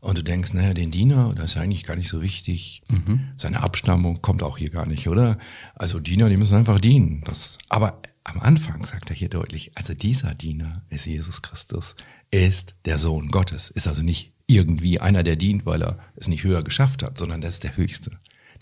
Und 0.00 0.16
du 0.16 0.22
denkst, 0.22 0.52
naja, 0.54 0.74
den 0.74 0.90
Diener, 0.90 1.32
das 1.34 1.46
ist 1.46 1.54
ja 1.54 1.62
eigentlich 1.62 1.84
gar 1.84 1.96
nicht 1.96 2.08
so 2.08 2.22
wichtig. 2.22 2.82
Mhm. 2.88 3.28
Seine 3.36 3.62
Abstammung 3.62 4.22
kommt 4.22 4.42
auch 4.42 4.58
hier 4.58 4.70
gar 4.70 4.86
nicht, 4.86 5.08
oder? 5.08 5.38
Also 5.74 6.00
Diener, 6.00 6.28
die 6.28 6.36
müssen 6.36 6.56
einfach 6.56 6.80
dienen. 6.80 7.22
Das, 7.24 7.58
aber 7.68 8.00
am 8.28 8.40
Anfang 8.40 8.84
sagt 8.84 9.10
er 9.10 9.16
hier 9.16 9.28
deutlich, 9.28 9.72
also 9.74 9.94
dieser 9.94 10.34
Diener 10.34 10.82
ist 10.90 11.06
Jesus 11.06 11.42
Christus, 11.42 11.96
ist 12.30 12.74
der 12.84 12.98
Sohn 12.98 13.28
Gottes, 13.28 13.70
ist 13.70 13.88
also 13.88 14.02
nicht 14.02 14.32
irgendwie 14.46 15.00
einer, 15.00 15.22
der 15.22 15.36
dient, 15.36 15.66
weil 15.66 15.82
er 15.82 15.98
es 16.16 16.28
nicht 16.28 16.44
höher 16.44 16.62
geschafft 16.62 17.02
hat, 17.02 17.18
sondern 17.18 17.40
das 17.40 17.54
ist 17.54 17.64
der 17.64 17.76
Höchste. 17.76 18.12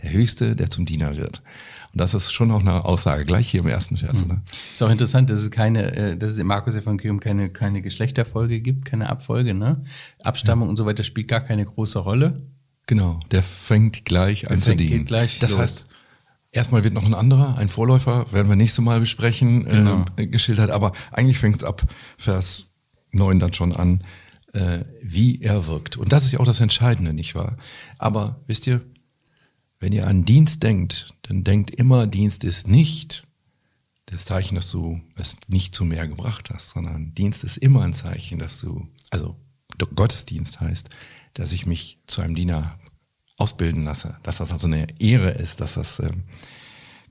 Der 0.03 0.13
Höchste, 0.13 0.55
der 0.57 0.69
zum 0.69 0.85
Diener 0.85 1.17
wird. 1.17 1.43
Und 1.93 2.01
das 2.01 2.13
ist 2.13 2.31
schon 2.31 2.51
auch 2.51 2.61
eine 2.61 2.85
Aussage, 2.85 3.25
gleich 3.25 3.51
hier 3.51 3.61
im 3.61 3.69
ersten 3.69 3.97
Vers. 3.97 4.27
Mhm. 4.27 4.37
Ist 4.73 4.83
auch 4.83 4.91
interessant, 4.91 5.31
dass 5.31 5.41
es 5.41 5.51
keine, 5.51 5.97
äh, 5.97 6.17
dass 6.19 6.33
es 6.33 6.39
im 6.39 6.47
Markus-Evangelium 6.49 7.21
keine, 7.21 7.49
keine 7.49 7.81
Geschlechterfolge 7.81 8.61
gibt, 8.61 8.85
keine 8.85 9.09
Abfolge, 9.09 9.55
ne? 9.55 9.83
Abstammung 10.23 10.69
ja. 10.69 10.71
und 10.71 10.77
so 10.77 10.85
weiter 10.85 11.03
spielt 11.03 11.29
gar 11.29 11.41
keine 11.41 11.65
große 11.65 11.99
Rolle. 11.99 12.43
Genau, 12.87 13.21
der 13.31 13.43
fängt 13.43 14.05
gleich 14.05 14.43
der 14.43 14.51
an 14.51 14.59
fängt, 14.59 14.81
zu 14.81 14.87
dienen. 14.87 15.07
Gleich 15.07 15.39
das 15.39 15.53
los. 15.53 15.61
heißt, 15.61 15.87
erstmal 16.57 16.85
wird 16.85 16.95
noch 16.95 17.05
ein 17.05 17.15
anderer, 17.15 17.57
ein 17.57 17.69
Vorläufer, 17.69 18.33
werden 18.33 18.49
wir 18.49 18.57
nächstes 18.57 18.85
Mal 18.85 19.01
besprechen, 19.01 19.67
äh, 19.67 19.71
genau. 19.71 20.05
äh, 20.17 20.27
geschildert, 20.27 20.71
aber 20.71 20.93
eigentlich 21.13 21.39
fängt 21.39 21.57
es 21.57 21.65
ab 21.65 21.83
Vers 22.17 22.73
9 23.13 23.39
dann 23.39 23.53
schon 23.53 23.73
an, 23.75 24.03
äh, 24.53 24.85
wie 25.03 25.41
er 25.43 25.67
wirkt. 25.67 25.97
Und 25.97 26.13
das 26.13 26.25
ist 26.25 26.33
ja 26.33 26.41
auch 26.41 26.47
das 26.47 26.61
Entscheidende, 26.61 27.13
nicht 27.13 27.35
wahr? 27.35 27.57
Aber 27.99 28.41
wisst 28.47 28.67
ihr, 28.67 28.85
wenn 29.79 29.93
ihr 29.93 30.07
an 30.07 30.25
Dienst 30.25 30.63
denkt, 30.63 31.15
dann 31.23 31.45
denkt 31.45 31.75
immer, 31.75 32.07
Dienst 32.07 32.45
ist 32.45 32.67
nicht 32.67 33.29
das 34.07 34.25
Zeichen, 34.25 34.55
dass 34.55 34.71
du 34.71 35.01
es 35.17 35.37
nicht 35.49 35.75
zu 35.75 35.85
mehr 35.85 36.07
gebracht 36.07 36.51
hast, 36.53 36.71
sondern 36.71 37.15
Dienst 37.15 37.45
ist 37.45 37.57
immer 37.59 37.83
ein 37.83 37.93
Zeichen, 37.93 38.39
dass 38.39 38.61
du, 38.61 38.89
also 39.11 39.37
Gottesdienst 39.79 40.61
heißt, 40.61 40.89
dass 41.35 41.53
ich 41.53 41.67
mich 41.67 42.01
zu 42.07 42.23
einem 42.23 42.35
Diener 42.35 42.79
ausbilden 43.37 43.85
lasse, 43.85 44.17
dass 44.23 44.39
das 44.39 44.53
also 44.53 44.67
eine 44.67 44.87
Ehre 45.01 45.31
ist, 45.31 45.61
dass 45.61 45.75
das 45.75 45.99
äh, 45.99 46.11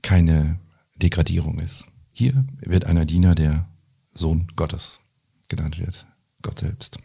keine 0.02 0.58
Degradierung 0.96 1.58
ist. 1.60 1.84
Hier 2.12 2.44
wird 2.60 2.84
einer 2.84 3.04
Diener 3.04 3.34
der 3.34 3.68
Sohn 4.12 4.48
Gottes 4.56 5.00
genannt 5.48 5.78
wird, 5.78 6.06
Gott 6.42 6.58
selbst. 6.58 6.98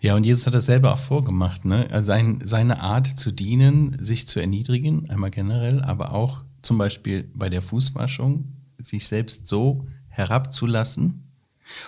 Ja, 0.00 0.16
und 0.16 0.24
Jesus 0.24 0.46
hat 0.46 0.54
das 0.54 0.64
selber 0.64 0.94
auch 0.94 0.98
vorgemacht, 0.98 1.64
ne? 1.64 1.88
Also 1.90 2.06
sein, 2.06 2.40
seine 2.42 2.80
Art 2.80 3.06
zu 3.06 3.30
dienen, 3.30 4.02
sich 4.02 4.26
zu 4.26 4.40
erniedrigen, 4.40 5.08
einmal 5.10 5.30
generell, 5.30 5.82
aber 5.82 6.12
auch 6.12 6.42
zum 6.62 6.78
Beispiel 6.78 7.30
bei 7.34 7.48
der 7.48 7.62
Fußwaschung, 7.62 8.52
sich 8.78 9.06
selbst 9.06 9.46
so 9.46 9.86
herabzulassen. 10.08 11.28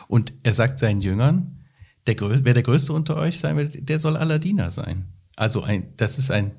Und 0.07 0.33
er 0.43 0.53
sagt 0.53 0.79
seinen 0.79 1.01
Jüngern, 1.01 1.59
der, 2.07 2.17
wer 2.21 2.55
der 2.55 2.63
Größte 2.63 2.93
unter 2.93 3.17
euch 3.17 3.39
sein 3.39 3.57
will, 3.57 3.69
der 3.69 3.99
soll 3.99 4.17
aller 4.17 4.39
Diener 4.39 4.71
sein. 4.71 5.07
Also 5.37 5.63
ein, 5.63 5.93
das 5.97 6.19
ist 6.19 6.31
ein, 6.31 6.53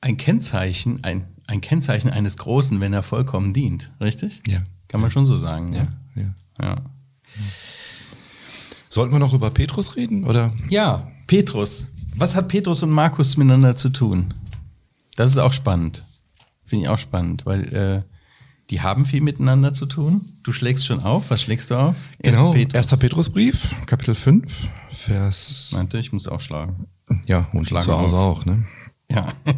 ein 0.00 0.16
Kennzeichen, 0.16 1.04
ein, 1.04 1.26
ein 1.46 1.60
Kennzeichen 1.60 2.10
eines 2.10 2.36
Großen, 2.38 2.80
wenn 2.80 2.92
er 2.92 3.02
vollkommen 3.02 3.52
dient, 3.52 3.92
richtig? 4.00 4.42
Ja. 4.46 4.62
Kann 4.88 5.00
man 5.00 5.10
schon 5.10 5.26
so 5.26 5.36
sagen. 5.36 5.72
Ja, 5.72 5.88
ja. 6.14 6.22
ja. 6.22 6.34
ja. 6.62 6.76
Sollten 8.88 9.12
wir 9.12 9.18
noch 9.18 9.34
über 9.34 9.50
Petrus 9.50 9.96
reden, 9.96 10.24
oder? 10.24 10.54
Ja, 10.68 11.08
Petrus. 11.26 11.86
Was 12.16 12.34
hat 12.34 12.48
Petrus 12.48 12.82
und 12.82 12.90
Markus 12.90 13.36
miteinander 13.36 13.76
zu 13.76 13.90
tun? 13.90 14.32
Das 15.16 15.32
ist 15.32 15.38
auch 15.38 15.52
spannend. 15.52 16.04
Finde 16.64 16.84
ich 16.84 16.88
auch 16.88 16.98
spannend, 16.98 17.44
weil 17.44 17.74
äh, 17.74 18.02
die 18.70 18.80
haben 18.80 19.04
viel 19.04 19.20
miteinander 19.20 19.72
zu 19.72 19.86
tun. 19.86 20.32
Du 20.42 20.52
schlägst 20.52 20.86
schon 20.86 21.00
auf. 21.00 21.30
Was 21.30 21.42
schlägst 21.42 21.70
du 21.70 21.76
auf? 21.76 22.08
Genau, 22.22 22.52
Petrus. 22.52 22.74
erster 22.74 22.96
Petrusbrief, 22.96 23.74
Kapitel 23.86 24.14
5, 24.14 24.70
Vers... 25.06 25.70
Meinte, 25.72 25.98
ich 25.98 26.12
muss 26.12 26.28
auch 26.28 26.40
schlagen. 26.40 26.86
Ja, 27.26 27.48
und 27.52 27.66
schlagen 27.66 27.84
zu 27.84 27.98
Hause 27.98 28.16
auch, 28.16 28.44
ne? 28.44 28.66
Ja. 29.10 29.32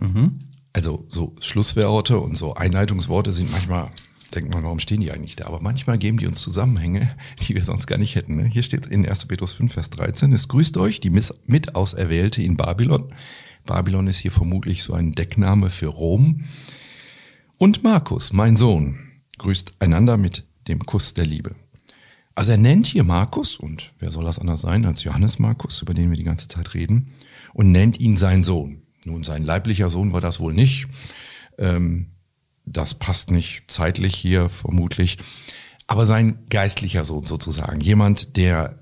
mhm. 0.00 0.38
Also 0.72 1.06
so 1.08 1.36
Schlussworte 1.40 2.18
und 2.18 2.36
so 2.36 2.54
Einleitungsworte 2.54 3.32
sind 3.32 3.52
manchmal 3.52 3.90
denkt 4.34 4.52
man, 4.52 4.64
warum 4.64 4.80
stehen 4.80 5.00
die 5.00 5.12
eigentlich 5.12 5.36
da? 5.36 5.46
Aber 5.46 5.60
manchmal 5.60 5.98
geben 5.98 6.18
die 6.18 6.26
uns 6.26 6.40
Zusammenhänge, 6.40 7.14
die 7.42 7.54
wir 7.54 7.64
sonst 7.64 7.86
gar 7.86 7.98
nicht 7.98 8.14
hätten. 8.14 8.36
Ne? 8.36 8.44
Hier 8.44 8.62
steht 8.62 8.86
in 8.86 9.08
1. 9.08 9.26
Petrus 9.26 9.52
5, 9.52 9.72
Vers 9.72 9.90
13, 9.90 10.32
es 10.32 10.48
grüßt 10.48 10.76
euch, 10.78 11.00
die 11.00 11.10
Mitauserwählte 11.10 12.42
in 12.42 12.56
Babylon. 12.56 13.12
Babylon 13.64 14.08
ist 14.08 14.18
hier 14.18 14.32
vermutlich 14.32 14.82
so 14.82 14.92
ein 14.92 15.12
Deckname 15.12 15.70
für 15.70 15.86
Rom. 15.86 16.44
Und 17.56 17.82
Markus, 17.82 18.32
mein 18.32 18.56
Sohn, 18.56 18.98
grüßt 19.38 19.74
einander 19.78 20.16
mit 20.16 20.44
dem 20.68 20.80
Kuss 20.80 21.14
der 21.14 21.26
Liebe. 21.26 21.54
Also 22.34 22.52
er 22.52 22.58
nennt 22.58 22.86
hier 22.86 23.04
Markus, 23.04 23.56
und 23.56 23.92
wer 23.98 24.10
soll 24.10 24.24
das 24.24 24.38
anders 24.38 24.60
sein 24.60 24.84
als 24.86 25.04
Johannes 25.04 25.38
Markus, 25.38 25.80
über 25.82 25.94
den 25.94 26.10
wir 26.10 26.16
die 26.16 26.24
ganze 26.24 26.48
Zeit 26.48 26.74
reden, 26.74 27.12
und 27.52 27.70
nennt 27.70 28.00
ihn 28.00 28.16
sein 28.16 28.42
Sohn. 28.42 28.82
Nun, 29.04 29.22
sein 29.22 29.44
leiblicher 29.44 29.90
Sohn 29.90 30.12
war 30.12 30.20
das 30.20 30.40
wohl 30.40 30.52
nicht. 30.52 30.88
Ähm, 31.58 32.10
das 32.64 32.94
passt 32.94 33.30
nicht 33.30 33.70
zeitlich 33.70 34.16
hier 34.16 34.48
vermutlich. 34.48 35.18
Aber 35.86 36.06
sein 36.06 36.38
geistlicher 36.48 37.04
Sohn 37.04 37.26
sozusagen, 37.26 37.80
jemand, 37.80 38.36
der 38.36 38.78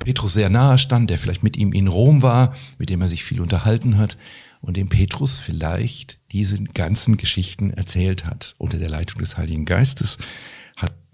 Petrus 0.00 0.34
sehr 0.34 0.50
nahe 0.50 0.78
stand, 0.78 1.10
der 1.10 1.18
vielleicht 1.18 1.42
mit 1.42 1.56
ihm 1.56 1.72
in 1.72 1.88
Rom 1.88 2.22
war, 2.22 2.54
mit 2.78 2.90
dem 2.90 3.00
er 3.00 3.08
sich 3.08 3.24
viel 3.24 3.40
unterhalten 3.40 3.96
hat 3.96 4.18
und 4.60 4.76
dem 4.76 4.88
Petrus 4.88 5.38
vielleicht 5.38 6.18
diese 6.32 6.62
ganzen 6.62 7.16
Geschichten 7.16 7.70
erzählt 7.70 8.26
hat. 8.26 8.54
Unter 8.58 8.78
der 8.78 8.90
Leitung 8.90 9.20
des 9.20 9.38
Heiligen 9.38 9.64
Geistes 9.64 10.18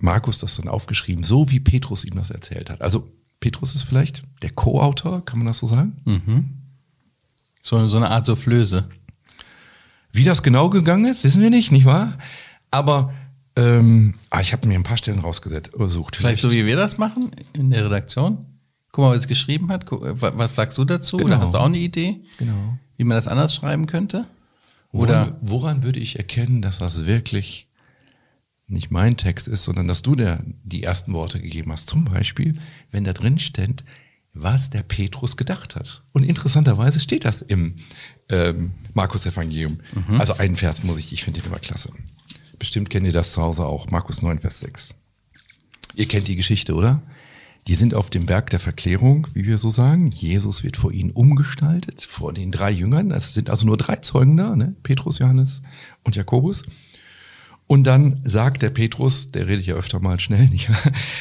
Markus 0.04 0.38
das 0.38 0.56
dann 0.56 0.68
aufgeschrieben, 0.68 1.24
so 1.24 1.50
wie 1.50 1.60
Petrus 1.60 2.04
ihm 2.04 2.14
das 2.14 2.30
erzählt 2.30 2.70
hat. 2.70 2.80
Also 2.80 3.10
Petrus 3.40 3.74
ist 3.74 3.82
vielleicht 3.82 4.22
der 4.42 4.50
Co-Autor, 4.50 5.24
kann 5.24 5.38
man 5.38 5.48
das 5.48 5.58
so 5.58 5.66
sagen? 5.66 5.96
Mhm. 6.04 6.44
So, 7.60 7.86
so 7.86 7.96
eine 7.96 8.10
Art 8.10 8.24
Soufflöse. 8.24 8.88
Wie 10.12 10.24
das 10.24 10.42
genau 10.42 10.70
gegangen 10.70 11.06
ist, 11.06 11.24
wissen 11.24 11.42
wir 11.42 11.50
nicht, 11.50 11.72
nicht 11.72 11.86
wahr? 11.86 12.16
Aber 12.70 13.12
ähm, 13.56 14.14
ah, 14.30 14.40
ich 14.40 14.52
habe 14.52 14.68
mir 14.68 14.74
ein 14.74 14.84
paar 14.84 14.96
Stellen 14.96 15.18
rausgesucht. 15.18 15.66
Vielleicht. 15.74 16.16
vielleicht 16.16 16.40
so, 16.40 16.52
wie 16.52 16.66
wir 16.66 16.76
das 16.76 16.98
machen 16.98 17.30
in 17.52 17.70
der 17.70 17.86
Redaktion. 17.86 18.46
Guck 18.92 19.04
mal, 19.04 19.10
was 19.10 19.22
es 19.22 19.28
geschrieben 19.28 19.70
hat. 19.70 19.86
Was 19.90 20.54
sagst 20.54 20.78
du 20.78 20.84
dazu? 20.84 21.16
Genau. 21.16 21.30
Oder 21.30 21.40
hast 21.40 21.54
du 21.54 21.58
auch 21.58 21.66
eine 21.66 21.78
Idee? 21.78 22.20
Genau. 22.38 22.78
Wie 22.96 23.04
man 23.04 23.16
das 23.16 23.26
anders 23.26 23.54
schreiben 23.54 23.86
könnte? 23.86 24.26
Oder 24.92 25.26
woran, 25.26 25.36
woran 25.40 25.82
würde 25.82 25.98
ich 25.98 26.16
erkennen, 26.16 26.62
dass 26.62 26.78
das 26.78 27.06
wirklich 27.06 27.68
nicht 28.66 28.90
mein 28.90 29.16
Text 29.16 29.48
ist, 29.48 29.64
sondern 29.64 29.88
dass 29.88 30.02
du 30.02 30.14
der, 30.14 30.42
die 30.62 30.82
ersten 30.82 31.12
Worte 31.12 31.40
gegeben 31.40 31.72
hast? 31.72 31.88
Zum 31.88 32.04
Beispiel, 32.04 32.54
wenn 32.90 33.04
da 33.04 33.12
drin 33.12 33.38
steht, 33.38 33.84
was 34.34 34.70
der 34.70 34.82
Petrus 34.82 35.36
gedacht 35.36 35.76
hat. 35.76 36.02
Und 36.12 36.24
interessanterweise 36.24 36.98
steht 36.98 37.24
das 37.24 37.40
im 37.40 37.76
ähm, 38.28 38.72
Markus 38.92 39.26
Evangelium. 39.26 39.78
Mhm. 39.94 40.20
Also 40.20 40.34
einen 40.34 40.56
Vers 40.56 40.82
muss 40.82 40.98
ich, 40.98 41.12
ich 41.12 41.22
finde 41.22 41.40
den 41.40 41.48
immer 41.48 41.60
klasse. 41.60 41.90
Bestimmt 42.58 42.90
kennt 42.90 43.06
ihr 43.06 43.12
das 43.12 43.32
zu 43.32 43.42
Hause 43.42 43.66
auch, 43.66 43.90
Markus 43.90 44.22
9, 44.22 44.40
Vers 44.40 44.60
6. 44.60 44.94
Ihr 45.94 46.08
kennt 46.08 46.26
die 46.26 46.36
Geschichte, 46.36 46.74
oder? 46.74 47.02
Die 47.66 47.74
sind 47.76 47.94
auf 47.94 48.10
dem 48.10 48.26
Berg 48.26 48.50
der 48.50 48.60
Verklärung, 48.60 49.26
wie 49.32 49.46
wir 49.46 49.56
so 49.56 49.70
sagen. 49.70 50.10
Jesus 50.10 50.64
wird 50.64 50.76
vor 50.76 50.92
ihnen 50.92 51.12
umgestaltet, 51.12 52.02
vor 52.02 52.34
den 52.34 52.50
drei 52.50 52.70
Jüngern. 52.70 53.10
Es 53.10 53.32
sind 53.32 53.48
also 53.48 53.64
nur 53.64 53.78
drei 53.78 53.96
Zeugen 53.96 54.36
da, 54.36 54.54
ne? 54.54 54.74
Petrus, 54.82 55.18
Johannes 55.18 55.62
und 56.02 56.16
Jakobus. 56.16 56.62
Und 57.66 57.84
dann 57.84 58.20
sagt 58.24 58.62
der 58.62 58.70
Petrus, 58.70 59.30
der 59.30 59.46
redet 59.46 59.66
ja 59.66 59.74
öfter 59.74 60.00
mal 60.00 60.20
schnell, 60.20 60.48
nicht? 60.50 60.70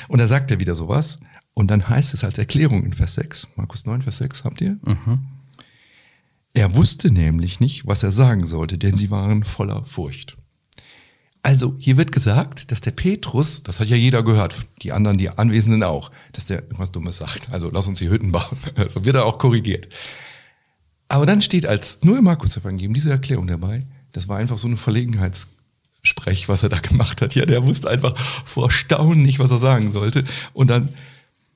Und 0.07 0.19
da 0.19 0.27
sagt 0.27 0.51
er 0.51 0.59
wieder 0.59 0.75
sowas. 0.75 1.19
Und 1.53 1.67
dann 1.69 1.87
heißt 1.87 2.13
es 2.13 2.23
als 2.23 2.37
Erklärung 2.37 2.83
in 2.83 2.93
Vers 2.93 3.15
6, 3.15 3.47
Markus 3.55 3.85
9, 3.85 4.01
Vers 4.01 4.17
6, 4.17 4.43
habt 4.43 4.61
ihr? 4.61 4.77
Mhm. 4.83 5.19
Er 6.55 6.75
wusste 6.75 7.11
nämlich 7.11 7.59
nicht, 7.59 7.87
was 7.87 8.03
er 8.03 8.11
sagen 8.11 8.47
sollte, 8.47 8.77
denn 8.77 8.97
sie 8.97 9.11
waren 9.11 9.43
voller 9.43 9.83
Furcht. 9.85 10.37
Also 11.41 11.75
hier 11.77 11.97
wird 11.97 12.11
gesagt, 12.11 12.71
dass 12.71 12.79
der 12.79 12.91
Petrus, 12.91 13.63
das 13.63 13.79
hat 13.79 13.89
ja 13.89 13.97
jeder 13.97 14.23
gehört, 14.23 14.55
die 14.81 14.93
anderen, 14.93 15.17
die 15.17 15.29
Anwesenden 15.29 15.83
auch, 15.83 16.09
dass 16.31 16.45
der 16.45 16.61
irgendwas 16.61 16.91
Dummes 16.91 17.17
sagt. 17.17 17.51
Also 17.51 17.69
lass 17.71 17.87
uns 17.87 17.99
die 17.99 18.09
Hütten 18.09 18.31
bauen. 18.31 18.57
Also 18.75 19.03
wird 19.03 19.15
er 19.15 19.25
auch 19.25 19.37
korrigiert. 19.39 19.89
Aber 21.09 21.25
dann 21.25 21.41
steht 21.41 21.65
als 21.65 21.99
nur 22.01 22.17
im 22.17 22.23
Markus-Evangelium 22.23 22.93
diese 22.93 23.11
Erklärung 23.11 23.47
dabei. 23.47 23.85
Das 24.13 24.27
war 24.29 24.37
einfach 24.37 24.57
so 24.57 24.67
eine 24.67 24.77
Verlegenheitssprech, 26.03 26.49
was 26.49 26.63
er 26.63 26.69
da 26.69 26.79
gemacht 26.79 27.21
hat. 27.21 27.35
Ja, 27.35 27.45
der 27.45 27.65
wusste 27.65 27.89
einfach 27.89 28.17
vor 28.45 28.71
Staunen 28.71 29.23
nicht, 29.23 29.39
was 29.39 29.51
er 29.51 29.57
sagen 29.57 29.91
sollte. 29.91 30.23
Und 30.53 30.67
dann 30.67 30.89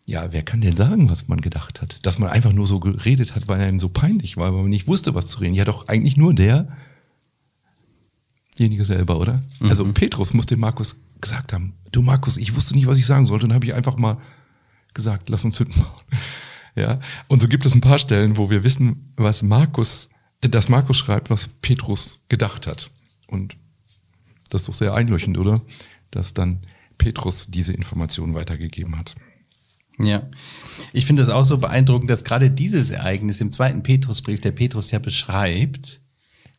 ja, 0.10 0.32
wer 0.32 0.42
kann 0.42 0.62
denn 0.62 0.78
sagen, 0.78 1.10
was 1.10 1.28
man 1.28 1.42
gedacht 1.42 1.82
hat? 1.82 2.06
Dass 2.06 2.18
man 2.18 2.30
einfach 2.30 2.54
nur 2.54 2.66
so 2.66 2.80
geredet 2.80 3.36
hat, 3.36 3.50
weil 3.50 3.60
einem 3.60 3.82
so 3.82 3.90
peinlich 3.90 4.38
war, 4.38 4.54
weil 4.54 4.62
man 4.62 4.70
nicht 4.70 4.88
wusste, 4.88 5.16
was 5.16 5.28
zu 5.28 5.40
reden. 5.40 5.54
Ja, 5.54 5.66
doch 5.66 5.90
eigentlich 5.90 6.16
nur 6.16 6.34
derjenige 6.34 6.72
selber, 8.86 9.20
oder? 9.20 9.42
Mhm. 9.60 9.70
Also 9.70 9.92
Petrus 9.92 10.34
muss 10.34 10.46
dem 10.46 10.62
Markus 10.62 11.02
gesagt 11.20 11.52
haben, 11.52 11.74
du 11.92 12.02
Markus, 12.02 12.38
ich 12.38 12.56
wusste 12.56 12.76
nicht, 12.76 12.88
was 12.88 12.98
ich 12.98 13.06
sagen 13.06 13.26
sollte. 13.26 13.44
Und 13.44 13.50
dann 13.50 13.56
habe 13.58 13.66
ich 13.66 13.74
einfach 13.74 13.98
mal 13.98 14.18
gesagt, 14.94 15.28
lass 15.28 15.44
uns 15.44 15.60
Hütten 15.60 15.82
bauen. 15.82 15.92
Ja, 16.76 17.00
und 17.28 17.42
so 17.42 17.48
gibt 17.48 17.66
es 17.66 17.74
ein 17.74 17.82
paar 17.82 17.98
Stellen, 17.98 18.38
wo 18.38 18.52
wir 18.52 18.64
wissen, 18.64 19.12
was 19.16 19.42
Markus, 19.42 20.10
dass 20.42 20.70
Markus 20.70 20.96
schreibt, 20.96 21.32
was 21.32 21.48
Petrus 21.48 22.20
gedacht 22.30 22.68
hat. 22.68 22.92
Und 23.26 23.58
das 24.54 24.62
ist 24.62 24.70
doch 24.70 24.74
sehr 24.74 24.94
einleuchtend, 24.94 25.38
oder? 25.38 25.62
Dass 26.12 26.34
dann 26.34 26.60
Petrus 26.98 27.48
diese 27.48 27.74
Informationen 27.74 28.34
weitergegeben 28.34 28.98
hat. 28.98 29.16
Ja. 30.00 30.30
Ich 30.94 31.06
finde 31.06 31.24
es 31.24 31.30
auch 31.30 31.44
so 31.44 31.58
beeindruckend, 31.58 32.10
dass 32.10 32.24
gerade 32.24 32.52
dieses 32.52 32.92
Ereignis 32.92 33.42
im 33.42 33.50
zweiten 33.50 33.84
Petrusbrief, 33.84 34.42
der 34.42 34.52
Petrus 34.52 34.92
ja 34.92 35.00
beschreibt, 35.00 36.02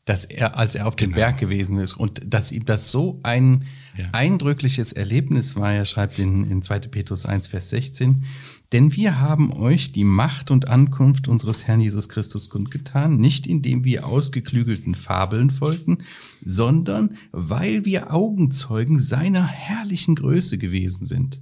dass 0.08 0.24
er, 0.24 0.56
als 0.56 0.74
er 0.74 0.86
auf 0.86 0.96
dem 0.96 1.10
genau. 1.10 1.16
Berg 1.16 1.38
gewesen 1.38 1.78
ist 1.78 1.94
und 1.94 2.22
dass 2.24 2.50
ihm 2.50 2.64
das 2.64 2.90
so 2.90 3.20
ein 3.22 3.64
ja. 3.96 4.06
eindrückliches 4.12 4.92
Erlebnis 4.92 5.56
war. 5.56 5.72
Er 5.72 5.84
schreibt 5.84 6.18
in, 6.18 6.50
in 6.50 6.62
2. 6.62 6.80
Petrus 6.80 7.26
1, 7.26 7.48
Vers 7.48 7.68
16, 7.70 8.24
denn 8.72 8.94
wir 8.96 9.20
haben 9.20 9.52
euch 9.52 9.92
die 9.92 10.04
Macht 10.04 10.50
und 10.50 10.68
Ankunft 10.68 11.28
unseres 11.28 11.66
Herrn 11.66 11.80
Jesus 11.80 12.08
Christus 12.08 12.48
kundgetan, 12.48 13.16
nicht 13.16 13.46
indem 13.46 13.84
wir 13.84 14.06
ausgeklügelten 14.06 14.94
Fabeln 14.94 15.50
folgten, 15.50 15.98
sondern 16.42 17.16
weil 17.32 17.84
wir 17.84 18.12
Augenzeugen 18.12 18.98
seiner 18.98 19.46
herrlichen 19.46 20.14
Größe 20.14 20.56
gewesen 20.56 21.04
sind. 21.04 21.40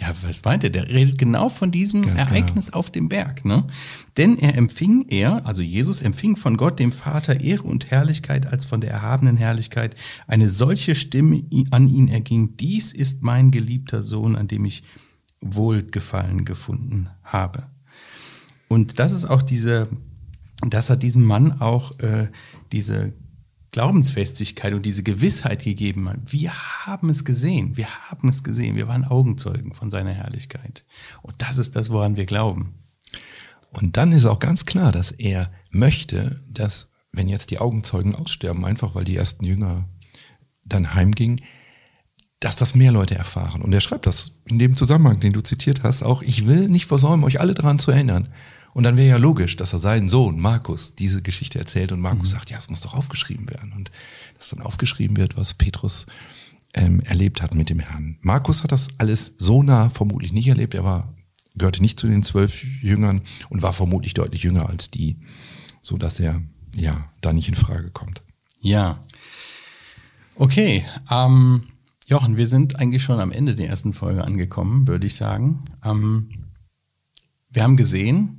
Ja, 0.00 0.12
was 0.22 0.44
meint 0.44 0.62
er? 0.62 0.70
Der 0.70 0.88
redet 0.88 1.18
genau 1.18 1.48
von 1.48 1.72
diesem 1.72 2.02
Ganz. 2.02 2.18
Ereignis 2.18 2.66
genau. 2.66 2.78
auf 2.78 2.90
dem 2.90 3.08
Berg. 3.08 3.44
Ne? 3.44 3.64
Denn 4.16 4.38
er 4.38 4.56
empfing, 4.56 5.06
er, 5.08 5.44
also 5.44 5.60
Jesus, 5.60 6.00
empfing 6.00 6.36
von 6.36 6.56
Gott, 6.56 6.78
dem 6.78 6.92
Vater, 6.92 7.40
Ehre 7.40 7.64
und 7.64 7.90
Herrlichkeit 7.90 8.46
als 8.46 8.64
von 8.64 8.80
der 8.80 8.92
erhabenen 8.92 9.36
Herrlichkeit. 9.36 9.96
Eine 10.28 10.48
solche 10.48 10.94
Stimme 10.94 11.42
an 11.72 11.88
ihn 11.88 12.06
erging, 12.06 12.56
dies 12.56 12.92
ist 12.92 13.24
mein 13.24 13.50
geliebter 13.50 14.02
Sohn, 14.02 14.36
an 14.36 14.46
dem 14.46 14.64
ich 14.64 14.84
Wohlgefallen 15.40 16.44
gefunden 16.44 17.08
habe. 17.24 17.64
Und 18.68 19.00
das 19.00 19.12
ist 19.12 19.24
auch 19.24 19.42
diese, 19.42 19.88
das 20.60 20.90
hat 20.90 21.02
diesem 21.02 21.24
Mann 21.24 21.60
auch 21.60 21.98
äh, 21.98 22.28
diese 22.70 23.14
Glaubensfestigkeit 23.70 24.72
und 24.72 24.86
diese 24.86 25.02
Gewissheit 25.02 25.64
gegeben 25.64 26.08
hat. 26.08 26.32
Wir 26.32 26.52
haben 26.86 27.10
es 27.10 27.24
gesehen, 27.24 27.76
wir 27.76 27.88
haben 28.08 28.28
es 28.28 28.42
gesehen, 28.42 28.76
wir 28.76 28.88
waren 28.88 29.04
Augenzeugen 29.04 29.74
von 29.74 29.90
seiner 29.90 30.12
Herrlichkeit. 30.12 30.84
Und 31.22 31.34
das 31.38 31.58
ist 31.58 31.76
das, 31.76 31.90
woran 31.90 32.16
wir 32.16 32.24
glauben. 32.24 32.74
Und 33.70 33.96
dann 33.96 34.12
ist 34.12 34.24
auch 34.24 34.38
ganz 34.38 34.64
klar, 34.64 34.92
dass 34.92 35.10
er 35.10 35.52
möchte, 35.70 36.42
dass, 36.48 36.90
wenn 37.12 37.28
jetzt 37.28 37.50
die 37.50 37.58
Augenzeugen 37.58 38.14
aussterben, 38.14 38.64
einfach 38.64 38.94
weil 38.94 39.04
die 39.04 39.16
ersten 39.16 39.44
Jünger 39.44 39.86
dann 40.64 40.94
heimgingen, 40.94 41.40
dass 42.40 42.56
das 42.56 42.74
mehr 42.74 42.92
Leute 42.92 43.16
erfahren. 43.16 43.62
Und 43.62 43.72
er 43.72 43.80
schreibt 43.80 44.06
das 44.06 44.32
in 44.44 44.58
dem 44.58 44.74
Zusammenhang, 44.74 45.20
den 45.20 45.32
du 45.32 45.42
zitiert 45.42 45.82
hast, 45.82 46.02
auch, 46.02 46.22
ich 46.22 46.46
will 46.46 46.68
nicht 46.68 46.86
versäumen, 46.86 47.24
euch 47.24 47.40
alle 47.40 47.54
daran 47.54 47.78
zu 47.78 47.90
erinnern. 47.90 48.28
Und 48.74 48.84
dann 48.84 48.96
wäre 48.96 49.08
ja 49.08 49.16
logisch, 49.16 49.56
dass 49.56 49.72
er 49.72 49.78
seinen 49.78 50.08
Sohn 50.08 50.38
Markus 50.38 50.94
diese 50.94 51.22
Geschichte 51.22 51.58
erzählt 51.58 51.92
und 51.92 52.00
Markus 52.00 52.28
mhm. 52.28 52.32
sagt, 52.32 52.50
ja, 52.50 52.58
es 52.58 52.70
muss 52.70 52.80
doch 52.80 52.94
aufgeschrieben 52.94 53.48
werden. 53.50 53.72
Und 53.72 53.90
dass 54.36 54.50
dann 54.50 54.60
aufgeschrieben 54.60 55.16
wird, 55.16 55.36
was 55.36 55.54
Petrus 55.54 56.06
ähm, 56.74 57.00
erlebt 57.00 57.42
hat 57.42 57.54
mit 57.54 57.70
dem 57.70 57.80
Herrn. 57.80 58.18
Markus 58.20 58.62
hat 58.62 58.72
das 58.72 58.88
alles 58.98 59.34
so 59.36 59.62
nah 59.62 59.88
vermutlich 59.88 60.32
nicht 60.32 60.48
erlebt. 60.48 60.74
Er 60.74 60.84
war, 60.84 61.12
gehörte 61.54 61.82
nicht 61.82 61.98
zu 61.98 62.06
den 62.06 62.22
zwölf 62.22 62.62
Jüngern 62.82 63.22
und 63.48 63.62
war 63.62 63.72
vermutlich 63.72 64.14
deutlich 64.14 64.42
jünger 64.42 64.68
als 64.68 64.90
die, 64.90 65.18
so 65.82 65.96
dass 65.96 66.20
er 66.20 66.42
ja 66.76 67.10
da 67.20 67.32
nicht 67.32 67.48
in 67.48 67.54
Frage 67.54 67.90
kommt. 67.90 68.22
Ja. 68.60 69.02
Okay. 70.36 70.84
Ähm, 71.10 71.64
Jochen, 72.06 72.36
wir 72.36 72.46
sind 72.46 72.76
eigentlich 72.76 73.02
schon 73.02 73.20
am 73.20 73.32
Ende 73.32 73.54
der 73.54 73.68
ersten 73.68 73.92
Folge 73.92 74.24
angekommen, 74.24 74.86
würde 74.86 75.06
ich 75.06 75.14
sagen. 75.14 75.64
Ähm, 75.84 76.30
wir 77.50 77.62
haben 77.62 77.76
gesehen, 77.76 78.37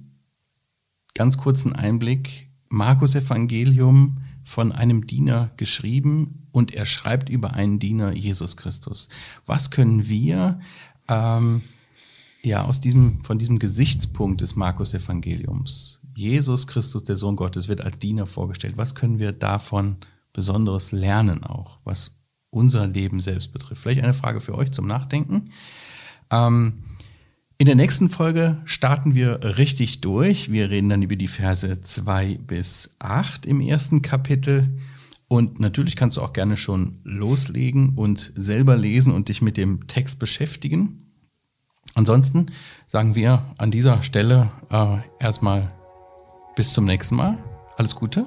ganz 1.20 1.38
kurzen 1.38 1.74
Einblick. 1.74 2.48
Markus 2.70 3.14
Evangelium 3.14 4.20
von 4.46 4.72
einem 4.72 5.06
Diener 5.06 5.52
geschrieben 5.58 6.48
und 6.54 6.74
er 6.74 6.86
schreibt 6.86 7.28
über 7.28 7.56
einen 7.56 7.78
Diener 7.78 8.16
Jesus 8.16 8.56
Christus. 8.56 9.10
Was 9.46 9.70
können 9.70 10.08
wir 10.08 10.62
ähm, 11.10 11.62
ja 12.42 12.64
aus 12.64 12.80
diesem 12.80 13.22
von 13.26 13.38
diesem 13.38 13.60
Gesichtspunkt 13.60 14.40
des 14.40 14.56
Markus 14.56 14.94
Evangeliums 14.94 16.00
Jesus 16.16 16.68
Christus 16.68 17.04
der 17.04 17.18
Sohn 17.18 17.36
Gottes 17.36 17.68
wird 17.68 17.82
als 17.82 18.00
Diener 18.00 18.26
vorgestellt. 18.26 18.78
Was 18.78 18.96
können 18.96 19.20
wir 19.20 19.34
davon 19.34 19.98
Besonderes 20.32 20.94
lernen 20.94 21.44
auch, 21.44 21.80
was 21.84 22.22
unser 22.50 22.88
Leben 22.88 23.20
selbst 23.20 23.52
betrifft? 23.52 23.82
Vielleicht 23.82 24.04
eine 24.04 24.14
Frage 24.14 24.40
für 24.40 24.56
euch 24.56 24.72
zum 24.72 24.88
Nachdenken. 24.88 25.52
Ähm, 26.32 26.86
in 27.60 27.66
der 27.66 27.76
nächsten 27.76 28.08
Folge 28.08 28.58
starten 28.64 29.16
wir 29.16 29.58
richtig 29.58 30.00
durch. 30.00 30.50
Wir 30.50 30.70
reden 30.70 30.88
dann 30.88 31.02
über 31.02 31.18
die 31.18 31.28
Verse 31.28 31.82
2 31.82 32.40
bis 32.48 32.96
8 33.00 33.46
im 33.46 33.60
ersten 33.60 34.02
Kapitel. 34.02 34.80
Und 35.28 35.60
natürlich 35.60 35.98
kannst 35.98 36.16
du 36.16 36.22
auch 36.22 36.32
gerne 36.32 36.56
schon 36.56 37.02
loslegen 37.04 37.98
und 37.98 38.32
selber 38.36 38.78
lesen 38.78 39.14
und 39.14 39.28
dich 39.28 39.42
mit 39.42 39.58
dem 39.58 39.88
Text 39.88 40.20
beschäftigen. 40.20 41.12
Ansonsten 41.96 42.46
sagen 42.88 43.16
wir 43.16 43.44
an 43.58 43.72
dieser 43.72 44.04
Stelle 44.04 44.52
äh, 44.72 45.00
erstmal 45.20 45.74
bis 46.56 46.72
zum 46.72 46.86
nächsten 46.86 47.18
Mal. 47.18 47.44
Alles 47.76 47.94
Gute. 47.94 48.26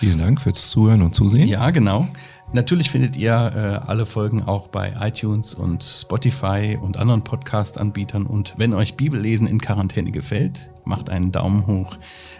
Vielen 0.00 0.18
Dank 0.18 0.40
fürs 0.40 0.70
Zuhören 0.70 1.02
und 1.02 1.14
Zusehen. 1.14 1.46
Ja, 1.46 1.70
genau. 1.70 2.08
Natürlich 2.52 2.90
findet 2.90 3.16
ihr 3.16 3.32
äh, 3.32 3.88
alle 3.88 4.04
Folgen 4.04 4.42
auch 4.42 4.68
bei 4.68 4.92
iTunes 5.00 5.54
und 5.54 5.82
Spotify 5.82 6.78
und 6.80 6.98
anderen 6.98 7.24
Podcast-Anbietern. 7.24 8.26
Und 8.26 8.54
wenn 8.58 8.74
euch 8.74 8.94
Bibellesen 8.94 9.46
in 9.46 9.60
Quarantäne 9.60 10.10
gefällt, 10.10 10.70
macht 10.84 11.08
einen 11.08 11.32
Daumen 11.32 11.66
hoch, 11.66 11.96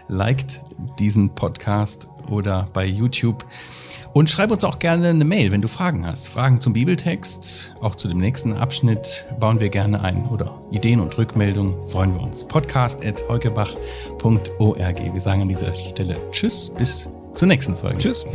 liked 0.07 0.61
diesen 0.99 1.33
Podcast 1.33 2.09
oder 2.29 2.67
bei 2.73 2.85
YouTube. 2.85 3.45
Und 4.13 4.29
schreib 4.29 4.51
uns 4.51 4.63
auch 4.63 4.77
gerne 4.77 5.07
eine 5.07 5.25
Mail, 5.25 5.51
wenn 5.51 5.63
du 5.63 5.67
Fragen 5.67 6.05
hast. 6.05 6.27
Fragen 6.27 6.61
zum 6.61 6.73
Bibeltext, 6.73 7.73
auch 7.81 7.95
zu 7.95 8.07
dem 8.07 8.19
nächsten 8.19 8.53
Abschnitt 8.53 9.25
bauen 9.39 9.59
wir 9.59 9.69
gerne 9.69 10.03
ein. 10.03 10.25
Oder 10.27 10.59
Ideen 10.71 10.99
und 10.99 11.17
Rückmeldungen 11.17 11.81
freuen 11.89 12.13
wir 12.13 12.21
uns. 12.21 12.47
Podcast 12.47 13.03
at 13.03 13.23
heukebach.org. 13.27 15.13
Wir 15.13 15.21
sagen 15.21 15.41
an 15.41 15.49
dieser 15.49 15.73
Stelle 15.73 16.17
Tschüss, 16.31 16.71
bis 16.77 17.11
zur 17.33 17.47
nächsten 17.47 17.75
Folge. 17.75 17.97
Tschüss. 17.97 18.27